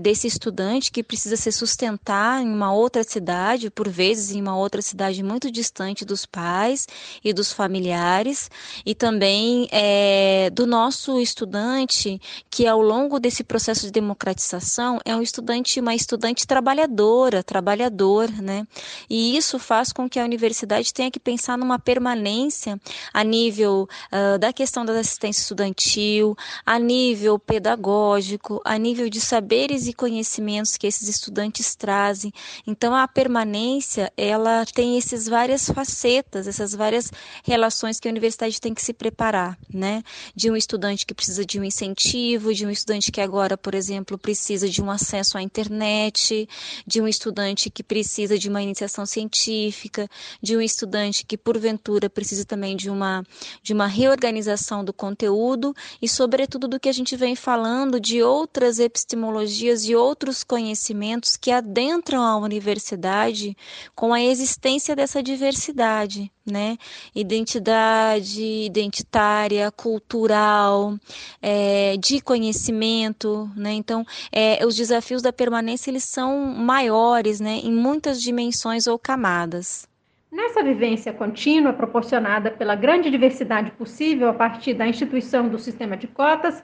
desse 0.00 0.26
estudante 0.26 0.90
que 0.90 1.02
precisa 1.02 1.36
se 1.36 1.52
sustentar 1.52 2.42
em 2.42 2.48
uma 2.48 2.72
outra 2.72 3.02
cidade, 3.02 3.70
por 3.70 3.83
vezes 3.90 4.32
em 4.34 4.40
uma 4.40 4.56
outra 4.56 4.80
cidade 4.82 5.22
muito 5.22 5.50
distante 5.50 6.04
dos 6.04 6.26
pais 6.26 6.86
e 7.22 7.32
dos 7.32 7.52
familiares, 7.52 8.50
e 8.84 8.94
também 8.94 9.68
é, 9.70 10.50
do 10.50 10.66
nosso 10.66 11.20
estudante 11.20 12.20
que 12.50 12.66
ao 12.66 12.80
longo 12.80 13.18
desse 13.18 13.42
processo 13.44 13.86
de 13.86 13.92
democratização 13.92 15.00
é 15.04 15.14
um 15.14 15.22
estudante, 15.22 15.80
uma 15.80 15.94
estudante 15.94 16.46
trabalhadora, 16.46 17.42
trabalhador, 17.42 18.30
né? 18.30 18.66
E 19.08 19.36
isso 19.36 19.58
faz 19.58 19.92
com 19.92 20.08
que 20.08 20.18
a 20.18 20.24
universidade 20.24 20.92
tenha 20.92 21.10
que 21.10 21.20
pensar 21.20 21.58
numa 21.58 21.78
permanência 21.78 22.80
a 23.12 23.22
nível 23.24 23.88
uh, 24.12 24.38
da 24.38 24.52
questão 24.52 24.84
da 24.84 24.92
assistência 24.98 25.42
estudantil, 25.42 26.36
a 26.64 26.78
nível 26.78 27.38
pedagógico, 27.38 28.60
a 28.64 28.76
nível 28.78 29.08
de 29.08 29.20
saberes 29.20 29.86
e 29.86 29.92
conhecimentos 29.92 30.76
que 30.76 30.86
esses 30.86 31.08
estudantes 31.08 31.74
trazem. 31.74 32.32
Então 32.66 32.94
a 32.94 33.06
permanência, 33.06 33.73
ela 34.16 34.64
tem 34.66 34.96
essas 34.96 35.26
várias 35.28 35.66
facetas, 35.66 36.46
essas 36.46 36.74
várias 36.74 37.10
relações 37.44 37.98
que 37.98 38.08
a 38.08 38.10
universidade 38.10 38.60
tem 38.60 38.74
que 38.74 38.82
se 38.82 38.92
preparar, 38.92 39.58
né? 39.72 40.02
De 40.34 40.50
um 40.50 40.56
estudante 40.56 41.06
que 41.06 41.14
precisa 41.14 41.44
de 41.44 41.58
um 41.58 41.64
incentivo, 41.64 42.52
de 42.54 42.66
um 42.66 42.70
estudante 42.70 43.10
que 43.10 43.20
agora, 43.20 43.56
por 43.56 43.74
exemplo, 43.74 44.18
precisa 44.18 44.68
de 44.68 44.82
um 44.82 44.90
acesso 44.90 45.38
à 45.38 45.42
internet, 45.42 46.48
de 46.86 47.00
um 47.00 47.08
estudante 47.08 47.70
que 47.70 47.82
precisa 47.82 48.38
de 48.38 48.48
uma 48.48 48.62
iniciação 48.62 49.06
científica, 49.06 50.08
de 50.42 50.56
um 50.56 50.60
estudante 50.60 51.24
que 51.24 51.36
porventura 51.36 52.10
precisa 52.10 52.44
também 52.44 52.76
de 52.76 52.90
uma 52.90 53.24
de 53.62 53.72
uma 53.72 53.86
reorganização 53.86 54.84
do 54.84 54.92
conteúdo 54.92 55.74
e 56.00 56.08
sobretudo 56.08 56.68
do 56.68 56.80
que 56.80 56.88
a 56.88 56.92
gente 56.92 57.16
vem 57.16 57.34
falando 57.34 58.00
de 58.00 58.22
outras 58.22 58.78
epistemologias 58.78 59.84
e 59.84 59.94
outros 59.94 60.42
conhecimentos 60.44 61.36
que 61.36 61.50
adentram 61.50 62.22
a 62.22 62.36
universidade 62.36 63.56
com 63.94 64.12
a 64.12 64.20
existência 64.20 64.94
dessa 64.94 65.22
diversidade, 65.22 66.30
né? 66.44 66.76
Identidade 67.14 68.42
identitária, 68.42 69.70
cultural, 69.70 70.94
é, 71.40 71.96
de 71.96 72.20
conhecimento, 72.20 73.50
né? 73.56 73.72
Então, 73.72 74.04
é, 74.32 74.64
os 74.64 74.74
desafios 74.74 75.22
da 75.22 75.32
permanência 75.32 75.90
eles 75.90 76.04
são 76.04 76.38
maiores, 76.46 77.40
né? 77.40 77.60
Em 77.62 77.72
muitas 77.72 78.20
dimensões 78.20 78.86
ou 78.86 78.98
camadas. 78.98 79.88
Nessa 80.34 80.64
vivência 80.64 81.12
contínua 81.12 81.72
proporcionada 81.72 82.50
pela 82.50 82.74
grande 82.74 83.08
diversidade 83.08 83.70
possível 83.70 84.28
a 84.28 84.34
partir 84.34 84.74
da 84.74 84.84
instituição 84.84 85.48
do 85.48 85.60
sistema 85.60 85.96
de 85.96 86.08
cotas, 86.08 86.60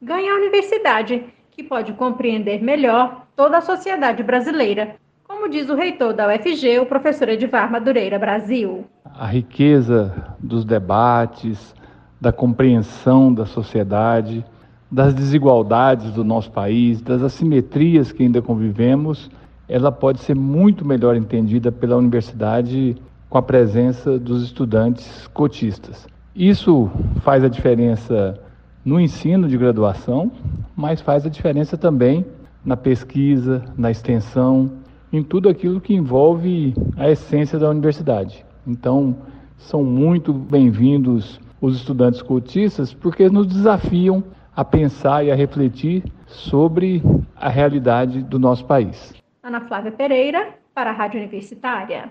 ganha 0.00 0.30
a 0.30 0.36
universidade, 0.36 1.24
que 1.50 1.62
pode 1.62 1.94
compreender 1.94 2.62
melhor 2.62 3.26
toda 3.34 3.56
a 3.56 3.62
sociedade 3.62 4.22
brasileira, 4.22 4.96
como 5.34 5.48
diz 5.48 5.68
o 5.68 5.74
reitor 5.74 6.14
da 6.14 6.28
UFG, 6.28 6.78
o 6.78 6.86
professor 6.86 7.28
Edivar 7.28 7.70
Madureira 7.70 8.20
Brasil. 8.20 8.84
A 9.04 9.26
riqueza 9.26 10.14
dos 10.38 10.64
debates, 10.64 11.74
da 12.20 12.30
compreensão 12.30 13.34
da 13.34 13.44
sociedade, 13.44 14.44
das 14.88 15.12
desigualdades 15.12 16.12
do 16.12 16.22
nosso 16.22 16.52
país, 16.52 17.02
das 17.02 17.20
assimetrias 17.20 18.12
que 18.12 18.22
ainda 18.22 18.40
convivemos, 18.40 19.28
ela 19.68 19.90
pode 19.90 20.20
ser 20.20 20.36
muito 20.36 20.86
melhor 20.86 21.16
entendida 21.16 21.72
pela 21.72 21.96
universidade 21.96 22.96
com 23.28 23.36
a 23.36 23.42
presença 23.42 24.16
dos 24.16 24.44
estudantes 24.44 25.26
cotistas. 25.34 26.06
Isso 26.34 26.88
faz 27.22 27.42
a 27.42 27.48
diferença 27.48 28.40
no 28.84 29.00
ensino 29.00 29.48
de 29.48 29.58
graduação, 29.58 30.30
mas 30.76 31.00
faz 31.00 31.26
a 31.26 31.28
diferença 31.28 31.76
também 31.76 32.24
na 32.64 32.76
pesquisa, 32.76 33.64
na 33.76 33.90
extensão, 33.90 34.83
em 35.16 35.22
tudo 35.22 35.48
aquilo 35.48 35.80
que 35.80 35.94
envolve 35.94 36.74
a 36.96 37.08
essência 37.08 37.56
da 37.56 37.70
universidade. 37.70 38.44
Então, 38.66 39.16
são 39.56 39.84
muito 39.84 40.32
bem-vindos 40.32 41.40
os 41.60 41.76
estudantes 41.76 42.20
cotistas 42.20 42.92
porque 42.92 43.28
nos 43.28 43.46
desafiam 43.46 44.24
a 44.56 44.64
pensar 44.64 45.24
e 45.24 45.30
a 45.30 45.34
refletir 45.36 46.02
sobre 46.26 47.00
a 47.36 47.48
realidade 47.48 48.22
do 48.22 48.38
nosso 48.40 48.64
país. 48.64 49.14
Ana 49.42 49.60
Flávia 49.60 49.92
Pereira, 49.92 50.54
para 50.74 50.90
a 50.90 50.92
Rádio 50.92 51.20
Universitária. 51.20 52.10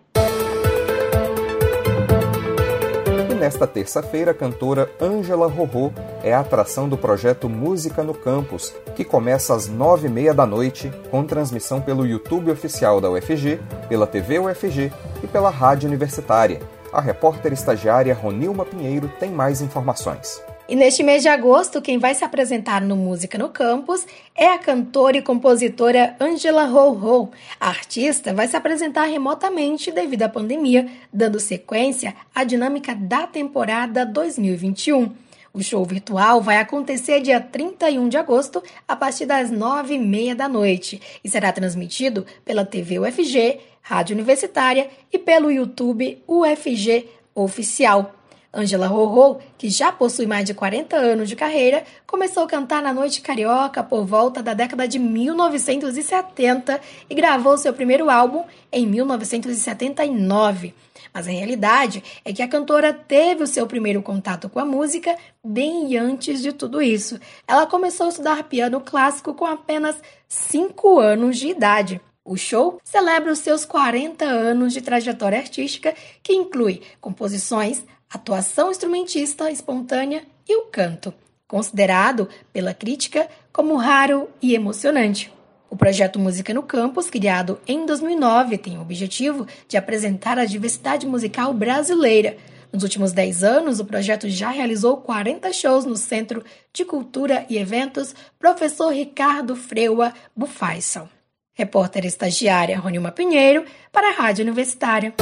Nesta 3.34 3.66
terça-feira, 3.66 4.32
a 4.32 4.34
cantora 4.34 4.90
Ângela 5.02 5.48
Rorô 5.48 5.92
é 6.24 6.34
a 6.34 6.40
atração 6.40 6.88
do 6.88 6.98
projeto 6.98 7.50
Música 7.50 8.04
no 8.04 8.14
Campus, 8.14 8.74
que 8.96 9.04
começa 9.04 9.56
às 9.56 9.68
nove 9.68 10.08
e 10.08 10.10
meia 10.10 10.34
da 10.34 10.46
noite, 10.46 10.92
com 11.10 11.24
transmissão 11.24 11.82
pelo 11.82 12.06
YouTube 12.06 12.52
oficial 12.52 13.00
da 13.00 13.10
UFG, 13.10 13.60
pela 13.90 14.08
TV 14.08 14.40
UFG 14.40 14.92
e 15.24 15.28
pela 15.28 15.50
Rádio 15.50 15.88
Universitária. 15.88 16.62
A 16.92 17.02
repórter 17.02 17.54
estagiária 17.54 18.14
Ronilma 18.14 18.66
Pinheiro 18.66 19.12
tem 19.20 19.32
mais 19.32 19.62
informações. 19.62 20.42
E 20.68 20.78
neste 20.78 21.04
mês 21.04 21.22
de 21.22 21.28
agosto, 21.28 21.82
quem 21.82 21.98
vai 21.98 22.16
se 22.16 22.24
apresentar 22.24 22.82
no 22.82 22.96
Música 22.96 23.38
no 23.38 23.50
Campus 23.50 24.08
é 24.34 24.46
a 24.46 24.58
cantora 24.58 25.18
e 25.18 25.22
compositora 25.22 26.16
Angela 26.22 26.64
Ho 26.70 26.94
Ho. 26.94 27.32
A 27.60 27.68
artista 27.68 28.34
vai 28.34 28.48
se 28.48 28.56
apresentar 28.56 29.04
remotamente 29.04 29.92
devido 29.92 30.24
à 30.24 30.30
pandemia, 30.30 30.88
dando 31.12 31.38
sequência 31.38 32.16
à 32.34 32.46
dinâmica 32.46 32.96
da 32.96 33.28
temporada 33.28 34.06
2021. 34.06 35.12
O 35.54 35.62
show 35.62 35.84
virtual 35.84 36.42
vai 36.42 36.58
acontecer 36.58 37.20
dia 37.20 37.42
31 37.42 38.08
de 38.08 38.18
agosto, 38.18 38.64
a 38.88 38.96
partir 38.96 39.26
das 39.26 39.52
9h30 39.52 40.34
da 40.34 40.48
noite, 40.48 41.02
e 41.22 41.30
será 41.30 41.52
transmitido 41.52 42.26
pela 42.46 42.66
TV 42.66 43.00
UFG, 43.00 43.60
Rádio 43.82 44.16
Universitária 44.16 44.90
e 45.12 45.20
pelo 45.20 45.52
YouTube 45.52 46.24
UFG 46.26 47.06
Oficial. 47.36 48.16
Angela 48.54 48.86
Rorô, 48.86 49.40
que 49.58 49.68
já 49.68 49.92
possui 49.92 50.28
mais 50.28 50.46
de 50.46 50.54
40 50.54 50.96
anos 50.96 51.28
de 51.28 51.36
carreira, 51.36 51.84
começou 52.06 52.44
a 52.44 52.48
cantar 52.48 52.84
na 52.84 52.94
noite 52.94 53.20
carioca 53.20 53.82
por 53.84 54.06
volta 54.06 54.44
da 54.44 54.54
década 54.54 54.88
de 54.88 55.00
1970 55.00 56.80
e 57.10 57.16
gravou 57.16 57.58
seu 57.58 57.74
primeiro 57.74 58.12
álbum 58.12 58.44
em 58.72 58.86
1979. 58.86 60.76
Mas 61.12 61.28
a 61.28 61.32
realidade 61.32 62.04
é 62.24 62.32
que 62.32 62.44
a 62.44 62.48
cantora 62.48 62.94
teve 62.94 63.44
o 63.44 63.48
seu 63.48 63.66
primeiro 63.66 64.04
contato 64.04 64.48
com 64.48 64.60
a 64.60 64.66
música 64.66 65.16
bem 65.44 65.98
antes 65.98 66.40
de 66.42 66.54
tudo 66.54 66.80
isso. 66.80 67.20
Ela 67.48 67.66
começou 67.66 68.06
a 68.06 68.10
estudar 68.10 68.44
piano 68.44 68.80
clássico 68.80 69.34
com 69.34 69.46
apenas 69.46 69.96
5 70.28 71.00
anos 71.00 71.40
de 71.40 71.48
idade. 71.48 72.00
O 72.26 72.38
show 72.38 72.80
celebra 72.84 73.34
os 73.34 73.40
seus 73.40 73.66
40 73.66 74.24
anos 74.24 74.72
de 74.72 74.82
trajetória 74.82 75.38
artística, 75.38 75.94
que 76.22 76.34
inclui 76.34 76.82
composições, 77.02 77.84
atuação 78.14 78.72
instrumentista 78.72 79.50
espontânea 79.50 80.24
e 80.48 80.56
o 80.56 80.66
canto, 80.66 81.14
considerado 81.48 82.30
pela 82.52 82.74
crítica 82.74 83.28
como 83.52 83.76
raro 83.76 84.30
e 84.42 84.54
emocionante. 84.54 85.34
O 85.70 85.76
projeto 85.76 86.20
Música 86.20 86.54
no 86.54 86.62
Campus, 86.62 87.10
criado 87.10 87.60
em 87.68 87.86
2009, 87.86 88.60
tem 88.60 88.78
o 88.78 88.82
objetivo 88.82 89.48
de 89.68 89.76
apresentar 89.76 90.38
a 90.38 90.46
diversidade 90.46 91.08
musical 91.08 91.52
brasileira. 91.52 92.38
Nos 92.72 92.84
últimos 92.84 93.12
10 93.12 93.44
anos, 93.44 93.80
o 93.80 93.86
projeto 93.86 94.30
já 94.30 94.50
realizou 94.50 94.98
40 94.98 95.52
shows 95.52 95.86
no 95.86 95.96
Centro 95.96 96.44
de 96.72 96.86
Cultura 96.86 97.46
e 97.50 97.58
Eventos 97.58 98.14
Professor 98.38 98.94
Ricardo 98.94 99.56
Freua 99.56 100.14
Bufaisal. 100.36 101.10
Repórter 101.56 102.06
estagiária 102.06 102.80
Ronilma 102.80 103.12
Pinheiro, 103.12 103.66
para 103.92 104.10
a 104.10 104.14
Rádio 104.14 104.44
Universitária. 104.44 105.14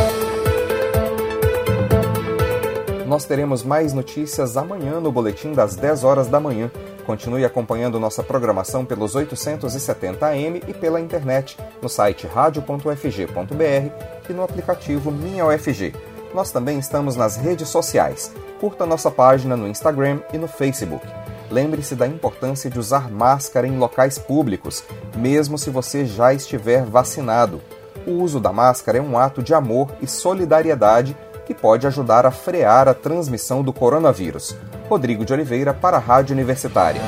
Nós 3.11 3.25
teremos 3.25 3.61
mais 3.61 3.91
notícias 3.91 4.55
amanhã 4.55 5.01
no 5.01 5.11
boletim 5.11 5.51
das 5.51 5.75
10 5.75 6.05
horas 6.05 6.29
da 6.29 6.39
manhã. 6.39 6.71
Continue 7.05 7.43
acompanhando 7.43 7.99
nossa 7.99 8.23
programação 8.23 8.85
pelos 8.85 9.15
870 9.15 10.27
AM 10.27 10.63
e 10.65 10.73
pela 10.73 10.97
internet 10.97 11.57
no 11.81 11.89
site 11.89 12.25
radio.ufg.br 12.25 14.29
e 14.29 14.33
no 14.33 14.43
aplicativo 14.43 15.11
Minha 15.11 15.45
UFG. 15.45 15.93
Nós 16.33 16.51
também 16.51 16.79
estamos 16.79 17.17
nas 17.17 17.35
redes 17.35 17.67
sociais. 17.67 18.33
Curta 18.61 18.85
nossa 18.85 19.11
página 19.11 19.57
no 19.57 19.67
Instagram 19.67 20.21
e 20.31 20.37
no 20.37 20.47
Facebook. 20.47 21.05
Lembre-se 21.51 21.97
da 21.97 22.07
importância 22.07 22.69
de 22.69 22.79
usar 22.79 23.11
máscara 23.11 23.67
em 23.67 23.77
locais 23.77 24.17
públicos, 24.17 24.85
mesmo 25.17 25.57
se 25.57 25.69
você 25.69 26.05
já 26.05 26.33
estiver 26.33 26.85
vacinado. 26.85 27.59
o 28.07 28.11
uso 28.11 28.39
da 28.39 28.53
máscara 28.53 28.99
é 28.99 29.01
um 29.01 29.17
ato 29.17 29.43
de 29.43 29.53
amor 29.53 29.91
e 30.01 30.07
solidariedade 30.07 31.13
que 31.53 31.61
pode 31.61 31.85
ajudar 31.85 32.25
a 32.25 32.31
frear 32.31 32.87
a 32.87 32.93
transmissão 32.93 33.61
do 33.61 33.73
coronavírus. 33.73 34.55
Rodrigo 34.89 35.25
de 35.25 35.33
Oliveira 35.33 35.73
para 35.73 35.97
a 35.97 35.99
Rádio 35.99 36.33
Universitária. 36.33 37.01